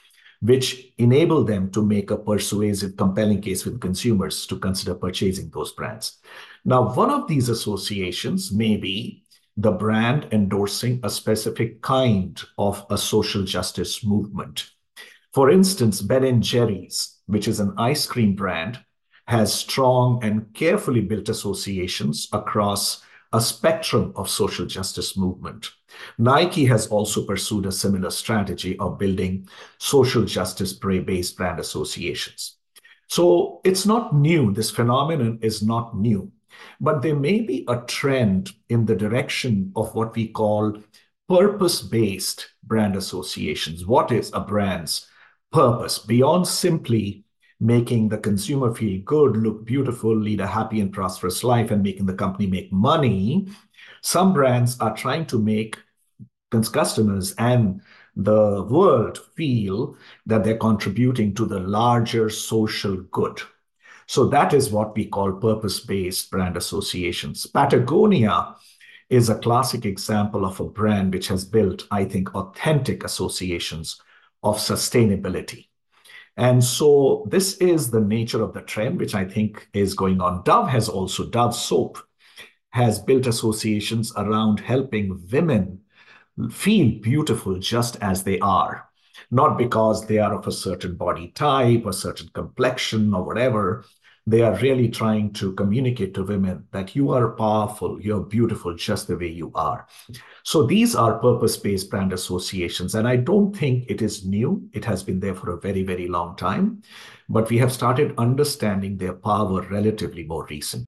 which 0.44 0.92
enable 0.98 1.46
them 1.46 1.72
to 1.72 1.82
make 1.82 2.12
a 2.12 2.18
persuasive, 2.18 2.98
compelling 2.98 3.39
case 3.39 3.63
with 3.63 3.80
consumers 3.80 4.46
to 4.46 4.60
consider 4.60 4.94
purchasing 4.94 5.50
those 5.53 5.72
brands. 5.72 6.18
Now, 6.65 6.94
one 6.94 7.10
of 7.10 7.30
these 7.30 7.48
associations 7.48 8.51
may 8.51 8.75
be 8.75 9.23
the 9.57 9.72
brand 9.72 10.27
endorsing 10.31 11.00
a 11.03 11.10
specific 11.10 11.81
kind 11.81 12.41
of 12.57 12.86
a 12.89 12.98
social 12.98 13.43
justice 13.43 14.03
movement. 14.03 14.72
For 15.33 15.50
instance, 15.50 16.01
Ben 16.01 16.41
Jerry's, 16.41 17.17
which 17.27 17.48
is 17.48 17.60
an 17.60 17.74
ice 17.77 18.05
cream 18.05 18.36
brand, 18.36 18.79
has 19.27 19.53
strong 19.53 20.24
and 20.24 20.53
carefully 20.53 21.01
built 21.01 21.29
associations 21.29 22.27
across 22.33 23.03
a 23.31 23.41
spectrum 23.41 24.13
of 24.15 24.29
social 24.29 24.65
justice 24.65 25.17
movement. 25.17 25.72
Nike 26.17 26.65
has 26.65 26.88
also 26.88 27.25
pursued 27.25 27.65
a 27.65 27.72
similar 27.72 28.12
strategy 28.12 28.77
of 28.77 29.00
building 29.00 29.48
social 29.79 30.24
justice 30.24 30.74
based 30.74 31.38
brand 31.38 31.60
associations. 31.60 32.57
So 33.07 33.62
it's 33.63 33.86
not 33.86 34.15
new. 34.15 34.53
This 34.53 34.72
phenomenon 34.72 35.39
is 35.41 35.63
not 35.63 35.98
new, 35.98 36.31
but 36.79 37.01
there 37.01 37.15
may 37.15 37.41
be 37.41 37.65
a 37.67 37.77
trend 37.88 38.51
in 38.69 38.86
the 38.86 38.95
direction 38.95 39.72
of 39.75 39.93
what 39.95 40.15
we 40.15 40.27
call 40.27 40.77
purpose 41.29 41.81
based 41.81 42.50
brand 42.63 42.95
associations. 42.95 43.86
What 43.86 44.12
is 44.12 44.31
a 44.33 44.39
brand's 44.39 45.07
purpose 45.51 46.00
beyond 46.00 46.48
simply 46.48 47.25
making 47.60 48.10
the 48.10 48.17
consumer 48.17 48.74
feel 48.74 49.01
good, 49.05 49.38
look 49.38 49.65
beautiful, 49.65 50.15
lead 50.15 50.41
a 50.41 50.48
happy 50.48 50.81
and 50.81 50.91
prosperous 50.91 51.43
life, 51.43 51.72
and 51.72 51.81
making 51.81 52.05
the 52.05 52.13
company 52.13 52.48
make 52.48 52.72
money? 52.72 53.48
Some 54.01 54.33
brands 54.33 54.79
are 54.79 54.95
trying 54.95 55.25
to 55.27 55.39
make 55.39 55.77
customers 56.72 57.33
and 57.38 57.81
the 58.15 58.63
world 58.69 59.17
feel 59.36 59.98
that 60.25 60.43
they're 60.43 60.57
contributing 60.57 61.33
to 61.33 61.45
the 61.45 61.60
larger 61.60 62.29
social 62.29 62.98
good. 63.12 63.41
So 64.07 64.27
that 64.27 64.53
is 64.53 64.72
what 64.72 64.95
we 64.95 65.05
call 65.05 65.33
purpose 65.33 65.79
based 65.79 66.29
brand 66.31 66.57
associations. 66.57 67.45
Patagonia 67.45 68.55
is 69.10 69.29
a 69.29 69.39
classic 69.39 69.86
example 69.86 70.45
of 70.45 70.60
a 70.60 70.65
brand 70.65 71.13
which 71.13 71.27
has 71.27 71.45
built, 71.45 71.88
I 71.91 72.05
think, 72.05 72.33
authentic 72.36 73.03
associations 73.03 74.01
of 74.41 74.57
sustainability. 74.57 75.67
And 76.36 76.63
so 76.63 77.27
this 77.29 77.57
is 77.57 77.91
the 77.91 78.01
nature 78.01 78.41
of 78.41 78.53
the 78.53 78.62
trend, 78.62 79.00
which 79.00 79.13
I 79.13 79.25
think 79.25 79.67
is 79.74 79.93
going 79.93 80.19
on. 80.19 80.43
Dove 80.43 80.67
has 80.69 80.89
also, 80.89 81.29
Dove 81.29 81.55
Soap 81.55 82.00
has 82.72 83.00
built 83.00 83.27
associations 83.27 84.12
around 84.17 84.60
helping 84.60 85.22
women 85.31 85.81
feel 86.50 87.00
beautiful 87.00 87.60
just 87.60 87.98
as 88.01 88.24
they 88.24 88.39
are, 88.39 88.89
not 89.32 89.58
because 89.58 90.05
they 90.05 90.20
are 90.20 90.34
of 90.34 90.48
a 90.48 90.51
certain 90.51 90.96
body 90.96 91.29
type, 91.29 91.86
a 91.86 91.93
certain 91.93 92.29
complexion, 92.34 93.13
or 93.13 93.24
whatever. 93.24 93.86
They 94.25 94.41
are 94.41 94.55
really 94.60 94.88
trying 94.88 95.34
to 95.34 95.51
communicate 95.53 96.13
to 96.13 96.24
women 96.24 96.65
that 96.72 96.96
you 96.96 97.12
are 97.12 97.32
powerful, 97.32 98.01
you're 98.01 98.22
beautiful 98.22 98.74
just 98.74 99.08
the 99.08 99.17
way 99.17 99.27
you 99.27 99.51
are. 99.53 99.86
So 100.43 100.65
these 100.65 100.96
are 100.96 101.20
purpose 101.20 101.58
based 101.58 101.89
brand 101.89 102.13
associations. 102.13 102.96
And 102.96 103.05
I 103.05 103.17
don't 103.17 103.53
think 103.53 103.89
it 103.89 104.01
is 104.01 104.25
new. 104.25 104.70
It 104.72 104.86
has 104.86 105.03
been 105.03 105.20
there 105.20 105.36
for 105.36 105.51
a 105.51 105.60
very, 105.60 105.84
very 105.84 106.08
long 106.08 106.38
time. 106.38 106.84
But 107.27 107.50
we 107.50 107.58
have 107.58 107.74
started 107.74 108.13
understanding 108.17 108.96
their 108.96 109.13
power 109.13 109.62
relatively 109.70 110.24
more 110.24 110.46
recently. 110.46 110.88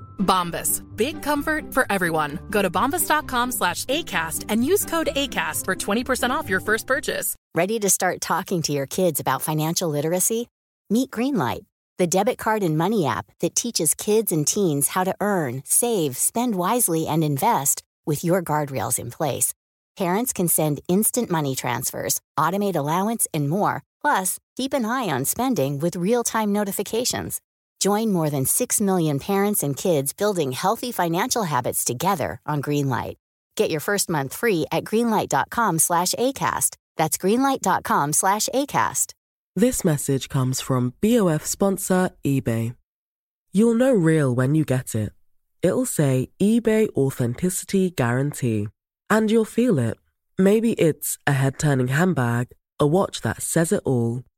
Bombas. 0.21 0.81
Big 0.95 1.21
comfort 1.21 1.73
for 1.73 1.85
everyone. 1.89 2.39
Go 2.49 2.61
to 2.61 2.69
bombas.com 2.69 3.51
slash 3.51 3.85
ACAST 3.85 4.45
and 4.47 4.65
use 4.65 4.85
code 4.85 5.09
ACAST 5.15 5.65
for 5.65 5.75
20% 5.75 6.29
off 6.29 6.49
your 6.49 6.61
first 6.61 6.87
purchase. 6.87 7.35
Ready 7.53 7.79
to 7.79 7.89
start 7.89 8.21
talking 8.21 8.61
to 8.63 8.71
your 8.71 8.85
kids 8.85 9.19
about 9.19 9.41
financial 9.41 9.89
literacy? 9.89 10.47
Meet 10.89 11.11
Greenlight, 11.11 11.65
the 11.97 12.07
debit 12.07 12.37
card 12.37 12.63
and 12.63 12.77
money 12.77 13.05
app 13.05 13.25
that 13.41 13.55
teaches 13.55 13.93
kids 13.93 14.31
and 14.31 14.47
teens 14.47 14.89
how 14.89 15.03
to 15.03 15.15
earn, 15.19 15.63
save, 15.65 16.17
spend 16.17 16.55
wisely, 16.55 17.07
and 17.07 17.23
invest 17.23 17.83
with 18.05 18.23
your 18.23 18.41
guardrails 18.41 18.99
in 18.99 19.11
place. 19.11 19.53
Parents 19.97 20.33
can 20.33 20.47
send 20.47 20.81
instant 20.87 21.29
money 21.29 21.55
transfers, 21.55 22.21
automate 22.39 22.75
allowance, 22.75 23.27
and 23.33 23.49
more. 23.49 23.83
Plus, 24.01 24.39
keep 24.57 24.73
an 24.73 24.85
eye 24.85 25.09
on 25.09 25.25
spending 25.25 25.79
with 25.79 25.95
real 25.95 26.23
time 26.23 26.51
notifications. 26.51 27.39
Join 27.81 28.13
more 28.13 28.29
than 28.29 28.45
6 28.45 28.79
million 28.79 29.17
parents 29.17 29.63
and 29.63 29.75
kids 29.75 30.13
building 30.13 30.51
healthy 30.51 30.91
financial 30.91 31.43
habits 31.43 31.83
together 31.83 32.39
on 32.45 32.61
Greenlight. 32.61 33.15
Get 33.55 33.71
your 33.71 33.79
first 33.79 34.07
month 34.07 34.35
free 34.35 34.67
at 34.71 34.83
greenlight.com 34.83 35.79
slash 35.79 36.13
ACAST. 36.13 36.77
That's 36.95 37.17
greenlight.com 37.17 38.13
slash 38.13 38.47
ACAST. 38.53 39.13
This 39.55 39.83
message 39.83 40.29
comes 40.29 40.61
from 40.61 40.93
BOF 41.01 41.43
sponsor 41.43 42.11
eBay. 42.23 42.75
You'll 43.51 43.73
know 43.73 43.93
real 43.93 44.33
when 44.33 44.53
you 44.53 44.63
get 44.63 44.93
it. 44.93 45.11
It'll 45.63 45.87
say 45.87 46.29
eBay 46.39 46.87
Authenticity 46.95 47.89
Guarantee. 47.89 48.67
And 49.09 49.31
you'll 49.31 49.43
feel 49.43 49.79
it. 49.79 49.97
Maybe 50.37 50.73
it's 50.73 51.17
a 51.25 51.33
head 51.33 51.57
turning 51.57 51.89
handbag, 51.89 52.49
a 52.79 52.85
watch 52.85 53.21
that 53.21 53.41
says 53.41 53.71
it 53.71 53.81
all, 53.85 54.21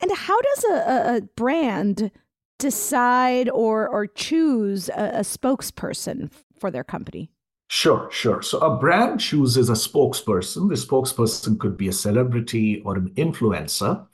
And 0.00 0.10
how 0.12 0.40
does 0.40 0.64
a, 0.64 1.16
a 1.16 1.20
brand 1.36 2.10
decide 2.58 3.48
or 3.48 3.88
or 3.88 4.06
choose 4.06 4.88
a, 4.90 5.10
a 5.14 5.20
spokesperson 5.20 6.30
for 6.58 6.70
their 6.70 6.84
company? 6.84 7.30
Sure, 7.68 8.08
sure. 8.10 8.42
So 8.42 8.58
a 8.58 8.76
brand 8.76 9.20
chooses 9.20 9.68
a 9.68 9.74
spokesperson. 9.74 10.68
The 10.68 10.74
spokesperson 10.74 11.58
could 11.58 11.76
be 11.76 11.86
a 11.86 11.92
celebrity 11.92 12.82
or 12.84 12.96
an 12.96 13.10
influencer, 13.10 14.06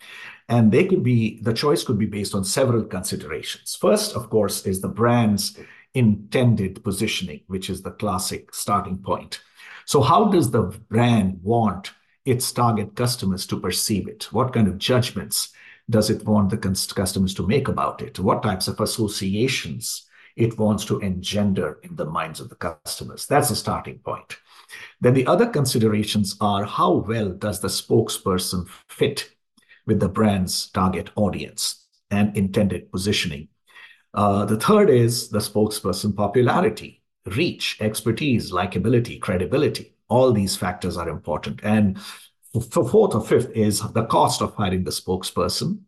and 0.49 0.71
they 0.71 0.85
could 0.85 1.03
be 1.03 1.41
the 1.43 1.55
choice 1.55 1.83
could 1.83 1.99
be 1.99 2.07
based 2.07 2.35
on 2.35 2.45
several 2.45 2.85
considerations. 2.85 3.75
First, 3.75 4.15
of 4.15 4.29
course, 4.29 4.67
is 4.67 4.81
the 4.81 4.89
brand's 4.89 5.59
intended 5.95 6.85
positioning, 6.85 7.41
which 7.47 7.71
is 7.71 7.81
the 7.81 7.93
classic 7.93 8.55
starting 8.55 8.99
point. 8.99 9.41
So, 9.87 10.03
how 10.03 10.27
does 10.27 10.51
the 10.51 10.65
brand 10.91 11.41
want 11.43 11.93
its 12.27 12.53
target 12.53 12.95
customers 12.95 13.47
to 13.47 13.59
perceive 13.59 14.07
it? 14.07 14.25
What 14.33 14.53
kind 14.53 14.69
of 14.69 14.77
judgments 14.79 15.55
does 15.89 16.11
it 16.11 16.25
want 16.25 16.51
the 16.51 16.57
customers 16.95 17.35
to 17.35 17.47
make 17.47 17.69
about 17.69 18.03
it? 18.03 18.19
What 18.19 18.43
types 18.43 18.69
of 18.69 18.81
associations 18.81 20.07
it 20.37 20.59
wants 20.59 20.85
to 20.87 20.99
engender 21.01 21.79
in 21.83 21.97
the 21.97 22.07
minds 22.07 22.41
of 22.41 22.49
the 22.49 22.57
customers? 22.57 23.27
That's 23.27 23.49
the 23.49 23.57
starting 23.57 23.99
point. 24.01 24.37
Then 25.01 25.15
the 25.15 25.27
other 25.27 25.47
considerations 25.47 26.37
are 26.41 26.65
how 26.65 26.93
well 26.95 27.31
does 27.31 27.61
the 27.61 27.69
spokesperson 27.69 28.69
fit 28.89 29.31
with 29.87 30.01
the 30.01 30.09
brand's 30.09 30.71
target 30.71 31.11
audience 31.15 31.87
and 32.11 32.37
intended 32.37 32.91
positioning? 32.91 33.49
Uh, 34.13 34.45
the 34.45 34.57
third 34.57 34.91
is 34.91 35.29
the 35.29 35.39
spokesperson 35.39 36.17
popularity, 36.17 37.03
reach, 37.37 37.77
expertise, 37.81 38.51
likability, 38.51 39.21
credibility. 39.21 39.95
All 40.09 40.33
these 40.33 40.57
factors 40.57 40.97
are 40.97 41.09
important. 41.09 41.61
And 41.63 41.99
fourth 42.61 43.15
or 43.15 43.25
fifth 43.25 43.51
is 43.55 43.81
the 43.93 44.05
cost 44.05 44.43
of 44.43 44.55
hiring 44.55 44.85
the 44.85 44.91
spokesperson, 44.91 45.81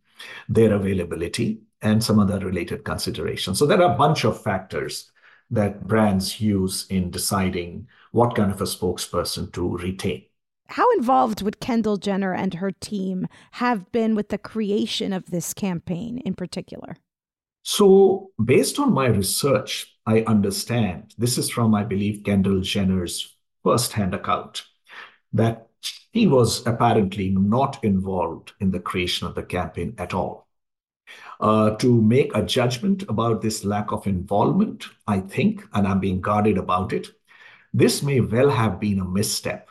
their 0.48 0.74
availability, 0.74 1.61
and 1.83 2.02
some 2.02 2.18
other 2.18 2.38
related 2.38 2.85
considerations. 2.85 3.59
So 3.59 3.66
there 3.66 3.81
are 3.83 3.94
a 3.94 3.98
bunch 3.98 4.24
of 4.24 4.42
factors 4.42 5.11
that 5.50 5.87
brands 5.87 6.40
use 6.40 6.87
in 6.88 7.11
deciding 7.11 7.88
what 8.12 8.35
kind 8.35 8.50
of 8.50 8.61
a 8.61 8.64
spokesperson 8.64 9.52
to 9.52 9.76
retain. 9.78 10.24
How 10.68 10.90
involved 10.92 11.40
would 11.40 11.61
Kendall 11.61 11.96
Jenner 11.96 12.35
and 12.35 12.54
her 12.54 12.72
team 12.72 13.26
have 13.52 13.90
been 13.90 14.14
with 14.14 14.28
the 14.28 14.37
creation 14.37 15.12
of 15.14 15.31
this 15.31 15.54
campaign 15.54 16.18
in 16.18 16.35
particular? 16.35 16.96
So, 17.62 18.31
based 18.42 18.78
on 18.78 18.92
my 18.92 19.07
research, 19.07 19.94
I 20.07 20.22
understand 20.22 21.14
this 21.16 21.38
is 21.38 21.50
from, 21.50 21.74
I 21.74 21.85
believe, 21.85 22.24
Kendall 22.24 22.61
Jenner's 22.61 23.35
first 23.62 23.92
hand 23.92 24.14
account 24.14 24.64
that 25.33 25.67
he 26.12 26.27
was 26.27 26.67
apparently 26.67 27.31
not 27.31 27.83
involved 27.85 28.53
in 28.61 28.71
the 28.71 28.81
creation 28.81 29.27
of 29.27 29.35
the 29.35 29.43
campaign 29.43 29.95
at 29.99 30.14
all. 30.14 30.49
Uh, 31.41 31.71
to 31.77 32.01
make 32.03 32.35
a 32.35 32.43
judgment 32.43 33.03
about 33.09 33.41
this 33.41 33.64
lack 33.64 33.93
of 33.93 34.07
involvement, 34.07 34.85
I 35.07 35.21
think, 35.21 35.64
and 35.73 35.87
I'm 35.87 36.01
being 36.01 36.21
guarded 36.21 36.59
about 36.59 36.93
it, 36.93 37.09
this 37.73 38.03
may 38.03 38.21
well 38.21 38.51
have 38.51 38.81
been 38.81 38.99
a 38.99 39.05
misstep 39.05 39.69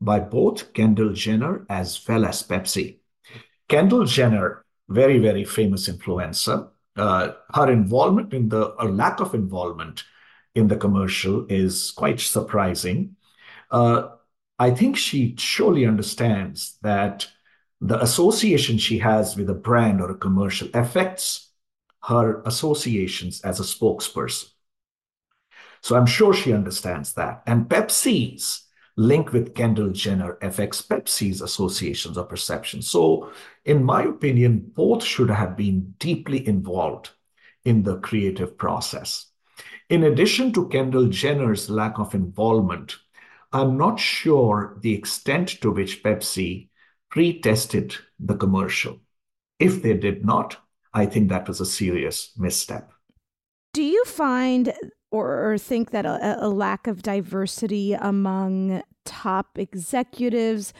by 0.00 0.20
both 0.20 0.72
Kendall 0.74 1.12
Jenner 1.12 1.64
as 1.70 2.06
well 2.06 2.24
as 2.24 2.42
Pepsi. 2.42 2.98
Kendall 3.68 4.04
Jenner, 4.04 4.64
very, 4.88 5.18
very 5.18 5.44
famous 5.44 5.88
influencer, 5.88 6.68
uh, 6.96 7.32
her 7.54 7.70
involvement 7.70 8.32
in 8.32 8.48
the, 8.48 8.66
or 8.66 8.90
lack 8.90 9.20
of 9.20 9.34
involvement 9.34 10.04
in 10.54 10.68
the 10.68 10.76
commercial 10.76 11.46
is 11.48 11.90
quite 11.90 12.20
surprising. 12.20 13.16
Uh, 13.70 14.08
I 14.58 14.70
think 14.70 14.96
she 14.96 15.34
surely 15.36 15.86
understands 15.86 16.78
that 16.82 17.28
the 17.80 18.02
association 18.02 18.78
she 18.78 18.98
has 18.98 19.36
with 19.36 19.50
a 19.50 19.54
brand 19.54 20.00
or 20.00 20.10
a 20.10 20.16
commercial 20.16 20.68
affects 20.72 21.50
her 22.04 22.42
associations 22.42 23.40
as 23.42 23.60
a 23.60 23.64
spokesperson. 23.64 24.50
So 25.82 25.96
I'm 25.96 26.06
sure 26.06 26.32
she 26.32 26.52
understands 26.52 27.12
that. 27.14 27.42
And 27.46 27.68
Pepsi's 27.68 28.62
link 28.96 29.32
with 29.32 29.54
Kendall 29.54 29.90
Jenner 29.90 30.38
affects 30.40 30.80
Pepsi's 30.80 31.42
associations 31.42 32.16
or 32.16 32.24
perceptions. 32.24 32.88
So, 32.88 33.30
in 33.64 33.84
my 33.84 34.04
opinion, 34.04 34.70
both 34.74 35.04
should 35.04 35.30
have 35.30 35.56
been 35.56 35.94
deeply 35.98 36.46
involved 36.46 37.10
in 37.64 37.82
the 37.82 37.98
creative 37.98 38.56
process. 38.56 39.26
In 39.90 40.04
addition 40.04 40.52
to 40.54 40.68
Kendall 40.68 41.08
Jenner's 41.08 41.68
lack 41.68 41.98
of 41.98 42.14
involvement 42.14 42.96
I'm 43.52 43.76
not 43.76 43.98
sure 43.98 44.76
the 44.80 44.94
extent 44.94 45.60
to 45.60 45.70
which 45.70 46.02
Pepsi 46.02 46.68
pre 47.10 47.40
tested 47.40 47.96
the 48.18 48.36
commercial. 48.36 49.00
If 49.58 49.82
they 49.82 49.94
did 49.94 50.24
not, 50.24 50.56
I 50.92 51.06
think 51.06 51.28
that 51.28 51.48
was 51.48 51.60
a 51.60 51.66
serious 51.66 52.32
misstep. 52.36 52.90
Do 53.72 53.82
you 53.82 54.04
find 54.04 54.72
or 55.10 55.56
think 55.58 55.90
that 55.90 56.04
a, 56.06 56.44
a 56.44 56.48
lack 56.48 56.86
of 56.86 57.02
diversity 57.02 57.92
among 57.94 58.82
top 59.04 59.58
executives 59.58 60.74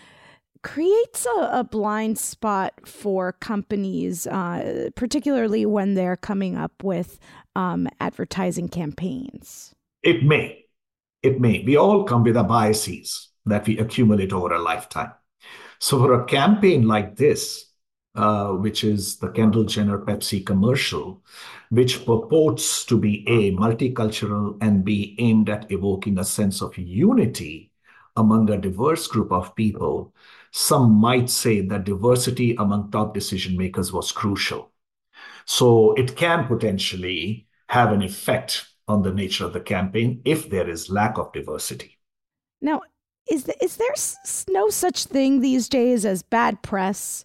creates 0.62 1.26
a, 1.26 1.50
a, 1.52 1.64
blind 1.64 2.18
spot 2.18 2.72
for 2.84 3.32
companies, 3.32 4.26
uh, 4.26 4.90
particularly 4.96 5.64
when 5.64 5.94
they're 5.94 6.16
coming 6.16 6.56
up 6.56 6.82
with 6.82 7.20
um, 7.54 7.88
advertising 8.00 8.68
campaigns? 8.68 9.74
It 10.02 10.24
may. 10.24 10.65
It 11.26 11.40
may. 11.40 11.64
We 11.64 11.76
all 11.76 12.04
come 12.04 12.22
with 12.22 12.36
our 12.36 12.44
biases 12.44 13.30
that 13.46 13.66
we 13.66 13.78
accumulate 13.78 14.32
over 14.32 14.54
a 14.54 14.62
lifetime. 14.62 15.10
So 15.80 15.98
for 15.98 16.12
a 16.14 16.24
campaign 16.24 16.86
like 16.86 17.16
this, 17.16 17.72
uh, 18.14 18.52
which 18.52 18.84
is 18.84 19.16
the 19.18 19.30
Kendall 19.30 19.64
Jenner 19.64 19.98
Pepsi 19.98 20.46
commercial, 20.46 21.24
which 21.70 22.06
purports 22.06 22.84
to 22.84 22.96
be 22.96 23.24
A, 23.26 23.50
multicultural, 23.56 24.56
and 24.60 24.84
B, 24.84 25.16
aimed 25.18 25.50
at 25.50 25.70
evoking 25.72 26.18
a 26.18 26.24
sense 26.24 26.62
of 26.62 26.78
unity 26.78 27.72
among 28.14 28.48
a 28.48 28.56
diverse 28.56 29.08
group 29.08 29.32
of 29.32 29.56
people, 29.56 30.14
some 30.52 30.92
might 30.92 31.28
say 31.28 31.60
that 31.60 31.82
diversity 31.82 32.54
among 32.54 32.92
top 32.92 33.14
decision 33.14 33.56
makers 33.56 33.92
was 33.92 34.12
crucial. 34.12 34.70
So 35.44 35.92
it 35.94 36.16
can 36.16 36.46
potentially 36.46 37.48
have 37.68 37.90
an 37.90 38.02
effect 38.02 38.68
on 38.88 39.02
the 39.02 39.12
nature 39.12 39.44
of 39.44 39.52
the 39.52 39.60
campaign 39.60 40.20
if 40.24 40.48
there 40.50 40.68
is 40.68 40.90
lack 40.90 41.18
of 41.18 41.32
diversity. 41.32 41.98
Now, 42.60 42.82
is, 43.30 43.44
the, 43.44 43.64
is 43.64 43.76
there 43.76 43.94
no 44.48 44.68
such 44.68 45.04
thing 45.04 45.40
these 45.40 45.68
days 45.68 46.06
as 46.06 46.22
bad 46.22 46.62
press? 46.62 47.24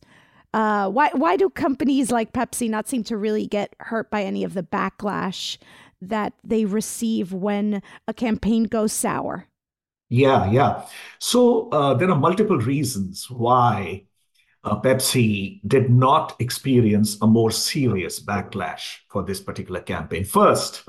Uh, 0.53 0.89
why 0.89 1.09
why 1.13 1.37
do 1.37 1.49
companies 1.49 2.11
like 2.11 2.33
Pepsi 2.33 2.69
not 2.69 2.89
seem 2.89 3.03
to 3.05 3.15
really 3.15 3.47
get 3.47 3.73
hurt 3.79 4.09
by 4.09 4.23
any 4.23 4.43
of 4.43 4.53
the 4.53 4.63
backlash 4.63 5.57
that 6.01 6.33
they 6.43 6.65
receive 6.65 7.31
when 7.31 7.81
a 8.07 8.13
campaign 8.13 8.63
goes 8.65 8.91
sour? 8.91 9.47
Yeah, 10.09 10.51
yeah. 10.51 10.83
So 11.19 11.69
uh, 11.69 11.93
there 11.93 12.09
are 12.09 12.19
multiple 12.19 12.57
reasons 12.57 13.29
why 13.29 14.07
Uh, 14.63 14.79
Pepsi 14.79 15.59
did 15.67 15.89
not 15.89 16.35
experience 16.39 17.17
a 17.21 17.27
more 17.27 17.49
serious 17.49 18.19
backlash 18.19 18.97
for 19.09 19.23
this 19.23 19.41
particular 19.41 19.81
campaign. 19.81 20.23
First, 20.23 20.83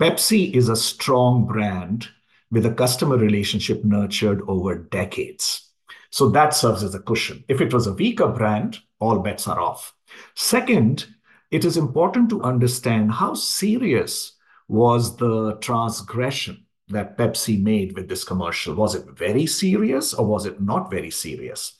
Pepsi 0.00 0.54
is 0.54 0.70
a 0.70 0.76
strong 0.76 1.46
brand 1.46 2.08
with 2.50 2.64
a 2.64 2.72
customer 2.72 3.16
relationship 3.16 3.84
nurtured 3.84 4.40
over 4.48 4.76
decades. 4.76 5.70
So 6.10 6.28
that 6.30 6.54
serves 6.54 6.82
as 6.82 6.94
a 6.94 7.00
cushion. 7.00 7.44
If 7.48 7.60
it 7.60 7.72
was 7.72 7.86
a 7.86 7.94
weaker 7.94 8.28
brand, 8.28 8.78
all 8.98 9.18
bets 9.18 9.46
are 9.48 9.60
off. 9.60 9.94
Second, 10.34 11.06
it 11.50 11.64
is 11.64 11.76
important 11.76 12.30
to 12.30 12.42
understand 12.42 13.12
how 13.12 13.34
serious 13.34 14.32
was 14.68 15.16
the 15.16 15.56
transgression 15.56 16.64
that 16.88 17.18
Pepsi 17.18 17.62
made 17.62 17.94
with 17.94 18.08
this 18.08 18.24
commercial. 18.24 18.74
Was 18.74 18.94
it 18.94 19.04
very 19.10 19.46
serious 19.46 20.14
or 20.14 20.26
was 20.26 20.46
it 20.46 20.60
not 20.60 20.90
very 20.90 21.10
serious? 21.10 21.78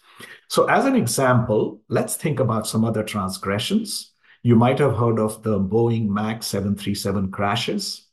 So, 0.52 0.66
as 0.66 0.84
an 0.84 0.96
example, 0.96 1.80
let's 1.88 2.14
think 2.14 2.38
about 2.38 2.66
some 2.66 2.84
other 2.84 3.02
transgressions. 3.02 4.12
You 4.42 4.54
might 4.54 4.78
have 4.80 4.98
heard 4.98 5.18
of 5.18 5.42
the 5.42 5.58
Boeing 5.58 6.08
MAX 6.08 6.46
737 6.46 7.30
crashes 7.30 8.08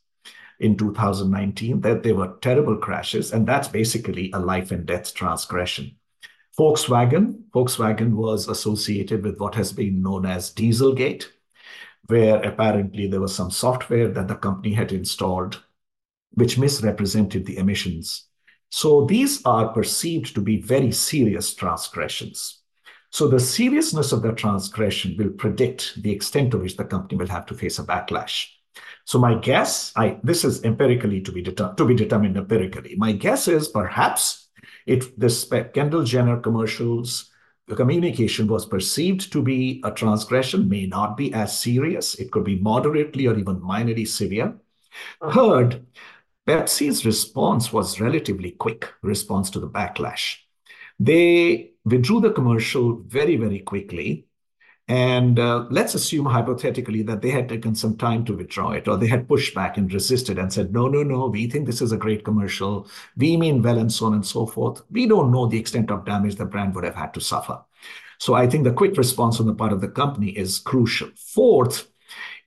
in 0.58 0.78
2019, 0.78 1.82
that 1.82 2.02
they 2.02 2.14
were 2.14 2.38
terrible 2.40 2.78
crashes, 2.78 3.34
and 3.34 3.46
that's 3.46 3.68
basically 3.68 4.30
a 4.32 4.38
life 4.38 4.70
and 4.70 4.86
death 4.86 5.12
transgression. 5.12 5.96
Volkswagen, 6.58 7.42
Volkswagen 7.50 8.14
was 8.14 8.48
associated 8.48 9.22
with 9.22 9.38
what 9.38 9.54
has 9.56 9.70
been 9.70 10.00
known 10.00 10.24
as 10.24 10.50
Dieselgate, 10.50 11.26
where 12.06 12.42
apparently 12.42 13.06
there 13.06 13.20
was 13.20 13.34
some 13.34 13.50
software 13.50 14.08
that 14.08 14.28
the 14.28 14.34
company 14.34 14.72
had 14.72 14.92
installed 14.92 15.62
which 16.32 16.56
misrepresented 16.56 17.44
the 17.44 17.58
emissions. 17.58 18.29
So 18.70 19.04
these 19.04 19.44
are 19.44 19.68
perceived 19.68 20.34
to 20.34 20.40
be 20.40 20.60
very 20.60 20.92
serious 20.92 21.54
transgressions. 21.54 22.60
So 23.10 23.26
the 23.26 23.40
seriousness 23.40 24.12
of 24.12 24.22
the 24.22 24.32
transgression 24.32 25.16
will 25.18 25.30
predict 25.30 26.00
the 26.02 26.12
extent 26.12 26.52
to 26.52 26.58
which 26.58 26.76
the 26.76 26.84
company 26.84 27.18
will 27.18 27.28
have 27.28 27.46
to 27.46 27.54
face 27.54 27.78
a 27.78 27.84
backlash. 27.84 28.46
So 29.04 29.18
my 29.18 29.34
guess, 29.34 29.92
I 29.96 30.20
this 30.22 30.44
is 30.44 30.64
empirically 30.64 31.20
to 31.22 31.32
be 31.32 31.42
to 31.42 31.84
be 31.84 31.94
determined 31.94 32.36
empirically. 32.36 32.94
My 32.96 33.12
guess 33.12 33.48
is 33.48 33.66
perhaps 33.66 34.48
if 34.86 35.16
this 35.16 35.50
Kendall 35.74 36.04
Jenner 36.04 36.38
commercials 36.38 37.30
the 37.70 37.76
communication 37.76 38.48
was 38.48 38.66
perceived 38.66 39.30
to 39.30 39.40
be 39.40 39.80
a 39.84 39.92
transgression 39.92 40.68
may 40.68 40.86
not 40.86 41.16
be 41.16 41.32
as 41.32 41.56
serious. 41.56 42.16
It 42.16 42.32
could 42.32 42.42
be 42.42 42.58
moderately 42.58 43.28
or 43.28 43.38
even 43.38 43.60
minorly 43.60 44.08
severe. 44.08 44.56
Uh-huh. 45.20 45.32
Third, 45.32 45.86
Pepsi's 46.46 47.04
response 47.04 47.72
was 47.72 48.00
relatively 48.00 48.52
quick 48.52 48.92
response 49.02 49.50
to 49.50 49.60
the 49.60 49.68
backlash. 49.68 50.36
They 50.98 51.72
withdrew 51.84 52.20
the 52.20 52.32
commercial 52.32 53.02
very, 53.06 53.36
very 53.36 53.60
quickly. 53.60 54.26
And 54.88 55.38
uh, 55.38 55.66
let's 55.70 55.94
assume 55.94 56.26
hypothetically 56.26 57.02
that 57.02 57.22
they 57.22 57.30
had 57.30 57.48
taken 57.48 57.76
some 57.76 57.96
time 57.96 58.24
to 58.24 58.36
withdraw 58.36 58.72
it, 58.72 58.88
or 58.88 58.96
they 58.96 59.06
had 59.06 59.28
pushed 59.28 59.54
back 59.54 59.76
and 59.76 59.92
resisted 59.92 60.36
and 60.36 60.52
said, 60.52 60.72
no, 60.72 60.88
no, 60.88 61.04
no, 61.04 61.28
we 61.28 61.48
think 61.48 61.66
this 61.66 61.80
is 61.80 61.92
a 61.92 61.96
great 61.96 62.24
commercial. 62.24 62.88
We 63.16 63.36
mean 63.36 63.62
well, 63.62 63.78
and 63.78 63.92
so 63.92 64.06
on 64.06 64.14
and 64.14 64.26
so 64.26 64.46
forth. 64.46 64.82
We 64.90 65.06
don't 65.06 65.30
know 65.30 65.46
the 65.46 65.60
extent 65.60 65.92
of 65.92 66.04
damage 66.04 66.34
the 66.34 66.44
brand 66.44 66.74
would 66.74 66.82
have 66.82 66.96
had 66.96 67.14
to 67.14 67.20
suffer. 67.20 67.62
So 68.18 68.34
I 68.34 68.48
think 68.48 68.64
the 68.64 68.72
quick 68.72 68.96
response 68.96 69.38
on 69.38 69.46
the 69.46 69.54
part 69.54 69.72
of 69.72 69.80
the 69.80 69.88
company 69.88 70.30
is 70.30 70.58
crucial. 70.58 71.10
Fourth, 71.14 71.89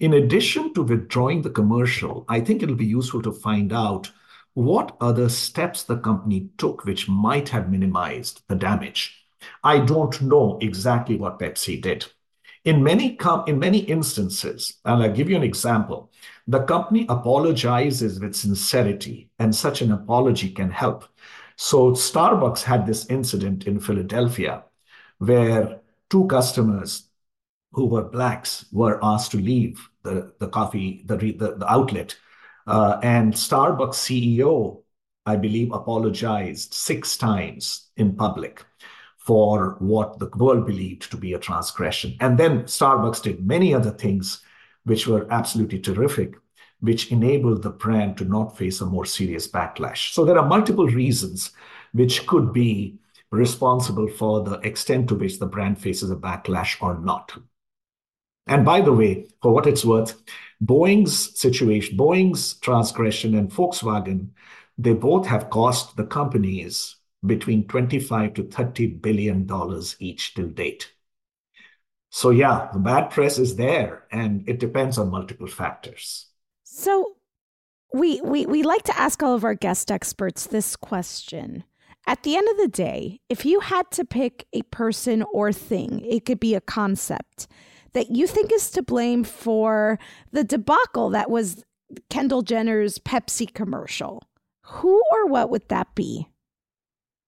in 0.03 0.15
addition 0.15 0.73
to 0.73 0.83
withdrawing 0.83 1.41
the 1.41 1.49
commercial, 1.49 2.25
I 2.27 2.41
think 2.41 2.61
it'll 2.61 2.75
be 2.75 2.85
useful 2.85 3.21
to 3.21 3.31
find 3.31 3.71
out 3.71 4.11
what 4.53 4.97
other 4.99 5.29
steps 5.29 5.83
the 5.83 5.95
company 5.95 6.49
took 6.57 6.83
which 6.83 7.07
might 7.07 7.47
have 7.47 7.71
minimized 7.71 8.41
the 8.49 8.55
damage. 8.55 9.25
I 9.63 9.79
don't 9.79 10.21
know 10.21 10.57
exactly 10.59 11.15
what 11.15 11.39
Pepsi 11.39 11.81
did. 11.81 12.05
In 12.65 12.83
many, 12.83 13.17
in 13.47 13.59
many 13.59 13.77
instances, 13.77 14.73
and 14.83 15.01
I'll 15.01 15.13
give 15.13 15.29
you 15.29 15.37
an 15.37 15.43
example, 15.43 16.11
the 16.47 16.65
company 16.65 17.05
apologizes 17.07 18.19
with 18.19 18.35
sincerity, 18.35 19.29
and 19.39 19.55
such 19.55 19.81
an 19.81 19.93
apology 19.93 20.49
can 20.49 20.69
help. 20.69 21.05
So, 21.55 21.91
Starbucks 21.91 22.63
had 22.63 22.85
this 22.85 23.05
incident 23.05 23.67
in 23.67 23.79
Philadelphia 23.79 24.65
where 25.19 25.79
two 26.09 26.25
customers 26.25 27.07
who 27.71 27.85
were 27.85 28.03
blacks 28.03 28.65
were 28.73 28.99
asked 29.01 29.31
to 29.31 29.37
leave 29.37 29.89
the, 30.03 30.33
the 30.39 30.47
coffee, 30.47 31.03
the, 31.05 31.17
the, 31.17 31.55
the 31.57 31.71
outlet. 31.71 32.15
Uh, 32.67 32.99
and 33.03 33.33
Starbucks 33.33 33.95
CEO, 33.95 34.83
I 35.25 35.35
believe, 35.35 35.71
apologized 35.71 36.73
six 36.73 37.17
times 37.17 37.89
in 37.97 38.15
public 38.15 38.65
for 39.17 39.77
what 39.79 40.19
the 40.19 40.29
world 40.35 40.65
believed 40.65 41.09
to 41.09 41.17
be 41.17 41.33
a 41.33 41.39
transgression. 41.39 42.15
And 42.19 42.37
then 42.37 42.63
Starbucks 42.63 43.23
did 43.23 43.45
many 43.45 43.73
other 43.73 43.91
things 43.91 44.41
which 44.83 45.07
were 45.07 45.31
absolutely 45.31 45.79
terrific, 45.79 46.35
which 46.81 47.11
enabled 47.11 47.63
the 47.63 47.69
brand 47.69 48.17
to 48.17 48.25
not 48.25 48.57
face 48.57 48.81
a 48.81 48.85
more 48.85 49.05
serious 49.05 49.47
backlash. 49.47 50.13
So 50.13 50.25
there 50.25 50.37
are 50.37 50.47
multiple 50.47 50.87
reasons 50.87 51.51
which 51.93 52.27
could 52.27 52.51
be 52.51 52.99
responsible 53.31 54.07
for 54.07 54.43
the 54.43 54.59
extent 54.59 55.07
to 55.07 55.15
which 55.15 55.39
the 55.39 55.45
brand 55.45 55.79
faces 55.79 56.11
a 56.11 56.15
backlash 56.15 56.81
or 56.81 56.99
not. 56.99 57.31
And 58.47 58.65
by 58.65 58.81
the 58.81 58.93
way, 58.93 59.27
for 59.41 59.53
what 59.53 59.67
it's 59.67 59.85
worth, 59.85 60.21
Boeing's 60.61 61.39
situation, 61.39 61.97
Boeing's 61.97 62.55
transgression 62.55 63.35
and 63.35 63.49
Volkswagen, 63.49 64.29
they 64.77 64.93
both 64.93 65.27
have 65.27 65.49
cost 65.49 65.95
the 65.95 66.05
companies 66.05 66.97
between 67.25 67.67
25 67.67 68.33
to 68.33 68.43
30 68.43 68.87
billion 68.87 69.45
dollars 69.45 69.95
each 69.99 70.33
till 70.33 70.49
date. 70.49 70.91
So 72.09 72.29
yeah, 72.29 72.69
the 72.73 72.79
bad 72.79 73.09
press 73.09 73.39
is 73.39 73.55
there 73.55 74.03
and 74.11 74.47
it 74.47 74.59
depends 74.59 74.97
on 74.97 75.09
multiple 75.09 75.47
factors. 75.47 76.27
So 76.63 77.15
we 77.93 78.21
we 78.21 78.45
we 78.45 78.63
like 78.63 78.83
to 78.83 78.99
ask 78.99 79.23
all 79.23 79.35
of 79.35 79.43
our 79.43 79.55
guest 79.55 79.91
experts 79.91 80.47
this 80.47 80.75
question. 80.75 81.63
At 82.05 82.23
the 82.23 82.35
end 82.35 82.47
of 82.49 82.57
the 82.57 82.67
day, 82.67 83.21
if 83.29 83.45
you 83.45 83.61
had 83.61 83.89
to 83.91 84.03
pick 84.03 84.45
a 84.51 84.63
person 84.63 85.23
or 85.33 85.53
thing, 85.53 86.01
it 86.01 86.25
could 86.25 86.39
be 86.39 86.53
a 86.53 86.61
concept 86.61 87.47
that 87.93 88.11
you 88.11 88.27
think 88.27 88.51
is 88.53 88.69
to 88.71 88.81
blame 88.81 89.23
for 89.23 89.99
the 90.31 90.43
debacle 90.43 91.09
that 91.11 91.29
was 91.29 91.63
Kendall 92.09 92.41
Jenner's 92.41 92.97
Pepsi 92.99 93.51
commercial. 93.53 94.23
Who 94.63 95.03
or 95.11 95.27
what 95.27 95.49
would 95.49 95.67
that 95.69 95.93
be? 95.95 96.27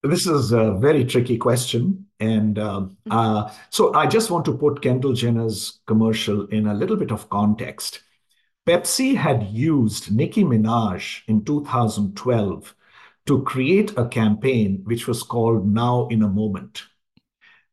This 0.03 0.27
is 0.27 0.51
a 0.51 0.73
very 0.73 1.03
tricky 1.03 1.37
question. 1.37 2.05
And 2.19 2.59
um, 2.59 2.97
uh, 3.09 3.51
so 3.69 3.93
I 3.93 4.05
just 4.05 4.29
want 4.29 4.45
to 4.45 4.57
put 4.57 4.81
Kendall 4.81 5.13
Jenner's 5.13 5.79
commercial 5.87 6.45
in 6.47 6.67
a 6.67 6.73
little 6.73 6.95
bit 6.95 7.11
of 7.11 7.29
context. 7.29 8.01
Pepsi 8.67 9.15
had 9.15 9.43
used 9.43 10.15
Nicki 10.15 10.43
Minaj 10.43 11.21
in 11.27 11.43
2012 11.43 12.75
to 13.25 13.41
create 13.43 13.97
a 13.97 14.07
campaign 14.07 14.81
which 14.85 15.07
was 15.07 15.23
called 15.23 15.67
Now 15.67 16.07
in 16.07 16.23
a 16.23 16.27
Moment. 16.27 16.83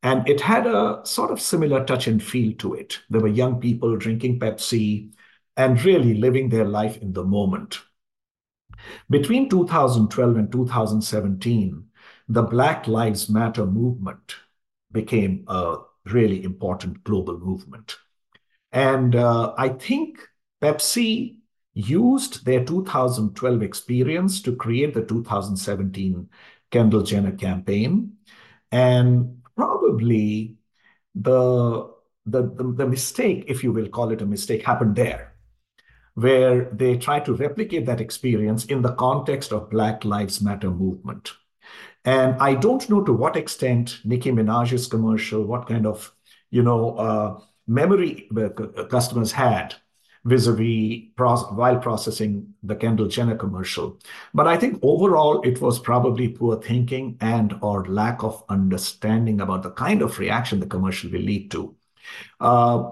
And 0.03 0.29
it 0.29 0.41
had 0.41 0.67
a 0.67 1.01
sort 1.05 1.31
of 1.31 1.41
similar 1.41 1.85
touch 1.85 2.09
and 2.09 2.23
feel 2.23 2.55
to 2.59 2.75
it. 2.75 2.99
There 3.09 3.21
were 3.21 3.29
young 3.29 3.61
people 3.61 3.97
drinking 3.97 4.41
Pepsi 4.41 5.13
and 5.57 5.83
really 5.85 6.15
living 6.15 6.49
their 6.49 6.65
life 6.65 6.97
in 6.97 7.13
the 7.13 7.25
moment. 7.25 7.81
Between 9.09 9.49
2012 9.49 10.37
and 10.37 10.51
2017, 10.51 11.85
the 12.29 12.43
Black 12.43 12.89
Lives 12.89 13.29
Matter 13.29 13.67
movement 13.67 14.35
became 14.91 15.45
a 15.47 15.79
really 16.07 16.43
important 16.43 17.05
global 17.05 17.39
movement. 17.39 17.97
And 18.73 19.15
uh, 19.15 19.55
I 19.57 19.69
think 19.69 20.19
Pepsi 20.61 21.37
used 21.75 22.45
their 22.45 22.65
2012 22.65 23.63
experience 23.63 24.43
to 24.43 24.57
create 24.57 24.95
the 24.95 25.05
2017 25.05 26.29
Kendall 26.71 27.03
Jenner 27.03 27.33
campaign. 27.33 28.17
And 28.71 29.42
probably 29.57 30.57
the, 31.15 31.91
the, 32.27 32.43
the, 32.43 32.75
the 32.77 32.87
mistake, 32.87 33.45
if 33.49 33.63
you 33.63 33.73
will 33.73 33.89
call 33.89 34.11
it 34.11 34.23
a 34.23 34.27
mistake, 34.27 34.65
happened 34.65 34.97
there, 34.97 35.35
where 36.15 36.65
they 36.73 36.97
try 36.97 37.21
to 37.21 37.35
replicate 37.35 37.87
that 37.87 38.01
experience 38.01 38.65
in 38.67 38.83
the 38.83 38.95
context 38.95 39.53
of 39.53 39.71
Black 39.71 40.05
Lives 40.05 40.41
Matter 40.41 40.71
movement. 40.71 41.33
And 42.05 42.35
I 42.41 42.55
don't 42.55 42.89
know 42.91 43.03
to 43.05 43.13
what 43.13 43.37
extent 43.37 44.01
Nicki 44.05 44.33
Minaj's 44.33 44.89
commercial, 44.89 45.45
what 45.45 45.69
kind 45.69 45.87
of, 45.87 46.13
you 46.51 46.63
know, 46.63 46.97
uh, 46.97 47.41
memory 47.67 48.29
uh, 48.37 48.49
customers 48.85 49.33
had 49.33 49.75
vis-a-vis 50.25 51.09
while 51.17 51.79
processing 51.79 52.55
the 52.63 52.77
Kendall 52.77 53.09
Jenner 53.09 53.37
commercial. 53.37 53.99
But 54.33 54.47
I 54.47 54.57
think 54.57 54.79
overall 54.83 55.43
it 55.43 55.61
was 55.61 55.79
probably 55.79 56.29
poor 56.29 56.61
thinking 56.63 57.17
and 57.21 57.55
or 57.61 57.85
lack 57.87 58.23
of 58.23 58.45
understanding 58.49 59.41
about 59.41 59.63
the 59.63 59.73
kind 59.73 60.01
of 60.01 60.19
reaction 60.19 60.61
the 60.61 60.67
commercial 60.67 61.11
will 61.11 61.21
lead 61.21 61.51
to. 61.51 61.75
Uh, 62.41 62.91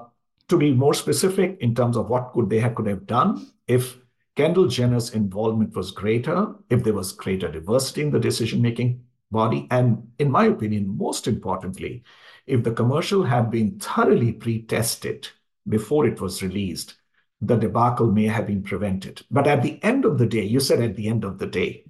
to 0.48 0.56
be 0.56 0.72
more 0.72 0.94
specific 0.94 1.58
in 1.60 1.74
terms 1.74 1.96
of 1.96 2.10
what 2.10 2.32
could 2.32 2.50
they 2.50 2.58
have 2.58 2.74
could 2.74 2.86
have 2.86 3.06
done 3.06 3.46
if 3.68 3.96
Kendall 4.34 4.66
Jenner's 4.66 5.10
involvement 5.10 5.76
was 5.76 5.92
greater, 5.92 6.54
if 6.70 6.82
there 6.82 6.94
was 6.94 7.12
greater 7.12 7.50
diversity 7.50 8.02
in 8.02 8.10
the 8.10 8.18
decision-making 8.18 9.04
body, 9.30 9.68
and 9.70 10.10
in 10.18 10.30
my 10.30 10.46
opinion, 10.46 10.96
most 10.96 11.28
importantly, 11.28 12.02
if 12.46 12.64
the 12.64 12.72
commercial 12.72 13.22
had 13.22 13.50
been 13.50 13.78
thoroughly 13.78 14.32
pre-tested 14.32 15.28
before 15.68 16.06
it 16.06 16.20
was 16.20 16.42
released, 16.42 16.96
the 17.40 17.56
debacle 17.56 18.10
may 18.10 18.26
have 18.26 18.46
been 18.46 18.62
prevented. 18.62 19.22
But 19.30 19.46
at 19.46 19.62
the 19.62 19.82
end 19.82 20.04
of 20.04 20.18
the 20.18 20.26
day, 20.26 20.44
you 20.44 20.60
said 20.60 20.80
at 20.80 20.96
the 20.96 21.08
end 21.08 21.24
of 21.24 21.38
the 21.38 21.46
day, 21.46 21.84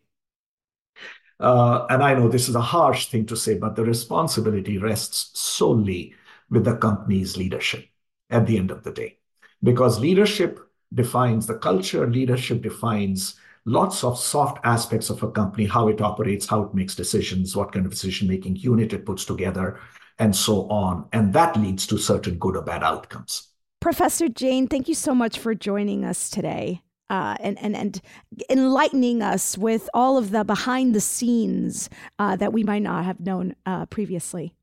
uh, 1.40 1.86
and 1.88 2.02
I 2.02 2.14
know 2.14 2.28
this 2.28 2.48
is 2.48 2.54
a 2.54 2.60
harsh 2.60 3.06
thing 3.06 3.26
to 3.26 3.36
say, 3.36 3.58
but 3.58 3.74
the 3.74 3.84
responsibility 3.84 4.78
rests 4.78 5.38
solely 5.40 6.14
with 6.50 6.64
the 6.64 6.76
company's 6.76 7.36
leadership 7.36 7.86
at 8.28 8.46
the 8.46 8.58
end 8.58 8.70
of 8.70 8.84
the 8.84 8.92
day. 8.92 9.18
Because 9.62 9.98
leadership 9.98 10.60
defines 10.92 11.46
the 11.46 11.58
culture, 11.58 12.06
leadership 12.08 12.62
defines 12.62 13.36
lots 13.64 14.04
of 14.04 14.18
soft 14.18 14.58
aspects 14.64 15.10
of 15.10 15.22
a 15.22 15.30
company, 15.30 15.66
how 15.66 15.88
it 15.88 16.00
operates, 16.00 16.46
how 16.46 16.62
it 16.62 16.74
makes 16.74 16.94
decisions, 16.94 17.56
what 17.56 17.72
kind 17.72 17.86
of 17.86 17.92
decision-making 17.92 18.56
unit 18.56 18.92
it 18.92 19.06
puts 19.06 19.24
together, 19.24 19.78
and 20.18 20.34
so 20.34 20.68
on. 20.68 21.08
And 21.12 21.32
that 21.34 21.56
leads 21.56 21.86
to 21.88 21.98
certain 21.98 22.38
good 22.38 22.56
or 22.56 22.62
bad 22.62 22.82
outcomes. 22.82 23.49
Professor 23.81 24.29
Jain, 24.29 24.66
thank 24.69 24.88
you 24.88 24.95
so 24.95 25.14
much 25.14 25.38
for 25.38 25.55
joining 25.55 26.05
us 26.05 26.29
today. 26.29 26.83
Uh, 27.09 27.35
and, 27.40 27.59
and, 27.59 27.75
and 27.75 28.01
enlightening 28.49 29.21
us 29.21 29.59
with 29.59 29.90
all 29.93 30.16
of 30.16 30.31
the 30.31 30.45
behind 30.45 30.95
the 30.95 31.01
scenes 31.01 31.90
uh, 32.21 32.37
that 32.37 32.53
we 32.53 32.62
might 32.62 32.83
not 32.83 33.05
have 33.05 33.19
known 33.19 33.53
uh, 33.66 33.85
previously. 33.87 34.55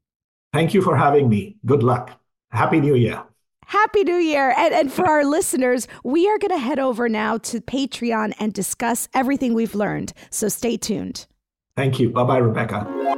Thank 0.53 0.73
you 0.73 0.81
for 0.81 0.95
having 0.95 1.27
me. 1.27 1.57
Good 1.65 1.83
luck. 1.83 2.21
Happy 2.51 2.79
New 2.79 2.95
Year. 2.95 3.21
Happy 3.65 4.05
New 4.05 4.15
Year. 4.15 4.53
And, 4.57 4.73
and 4.73 4.93
for 4.93 5.05
our 5.05 5.25
listeners, 5.25 5.89
we 6.05 6.29
are 6.29 6.37
going 6.37 6.51
to 6.51 6.57
head 6.57 6.79
over 6.79 7.09
now 7.09 7.37
to 7.39 7.59
Patreon 7.59 8.33
and 8.39 8.53
discuss 8.53 9.09
everything 9.13 9.53
we've 9.53 9.75
learned. 9.75 10.13
So 10.29 10.47
stay 10.47 10.77
tuned. 10.77 11.27
Thank 11.75 11.99
you. 11.99 12.11
Bye 12.11 12.23
bye, 12.23 12.37
Rebecca. 12.37 13.16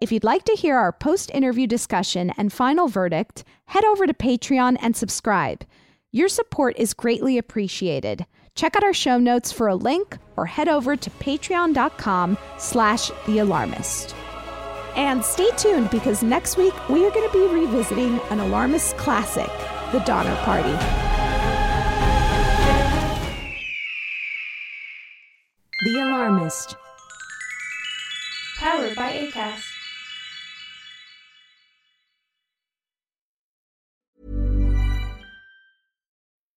If 0.00 0.12
you'd 0.12 0.22
like 0.22 0.44
to 0.44 0.52
hear 0.52 0.76
our 0.76 0.92
post 0.92 1.28
interview 1.32 1.66
discussion 1.66 2.30
and 2.36 2.52
final 2.52 2.86
verdict, 2.86 3.42
head 3.66 3.84
over 3.84 4.06
to 4.06 4.14
Patreon 4.14 4.76
and 4.80 4.96
subscribe. 4.96 5.64
Your 6.12 6.28
support 6.28 6.78
is 6.78 6.94
greatly 6.94 7.36
appreciated. 7.36 8.24
Check 8.54 8.76
out 8.76 8.84
our 8.84 8.92
show 8.92 9.18
notes 9.18 9.50
for 9.50 9.66
a 9.66 9.74
link 9.74 10.16
or 10.36 10.46
head 10.46 10.68
over 10.68 10.94
to 10.94 11.10
patreon.com 11.10 12.38
slash 12.58 13.10
the 13.26 13.38
alarmist. 13.38 14.14
And 14.94 15.24
stay 15.24 15.50
tuned 15.56 15.90
because 15.90 16.22
next 16.22 16.56
week 16.56 16.74
we 16.88 17.04
are 17.04 17.10
going 17.10 17.28
to 17.28 17.32
be 17.32 17.52
revisiting 17.52 18.20
an 18.30 18.38
alarmist 18.38 18.96
classic, 18.98 19.50
The 19.90 19.98
Donner 20.06 20.36
Party. 20.42 20.70
The 25.84 26.00
Alarmist. 26.00 26.76
Powered 28.58 28.94
by 28.94 29.12
ACAST. 29.12 29.77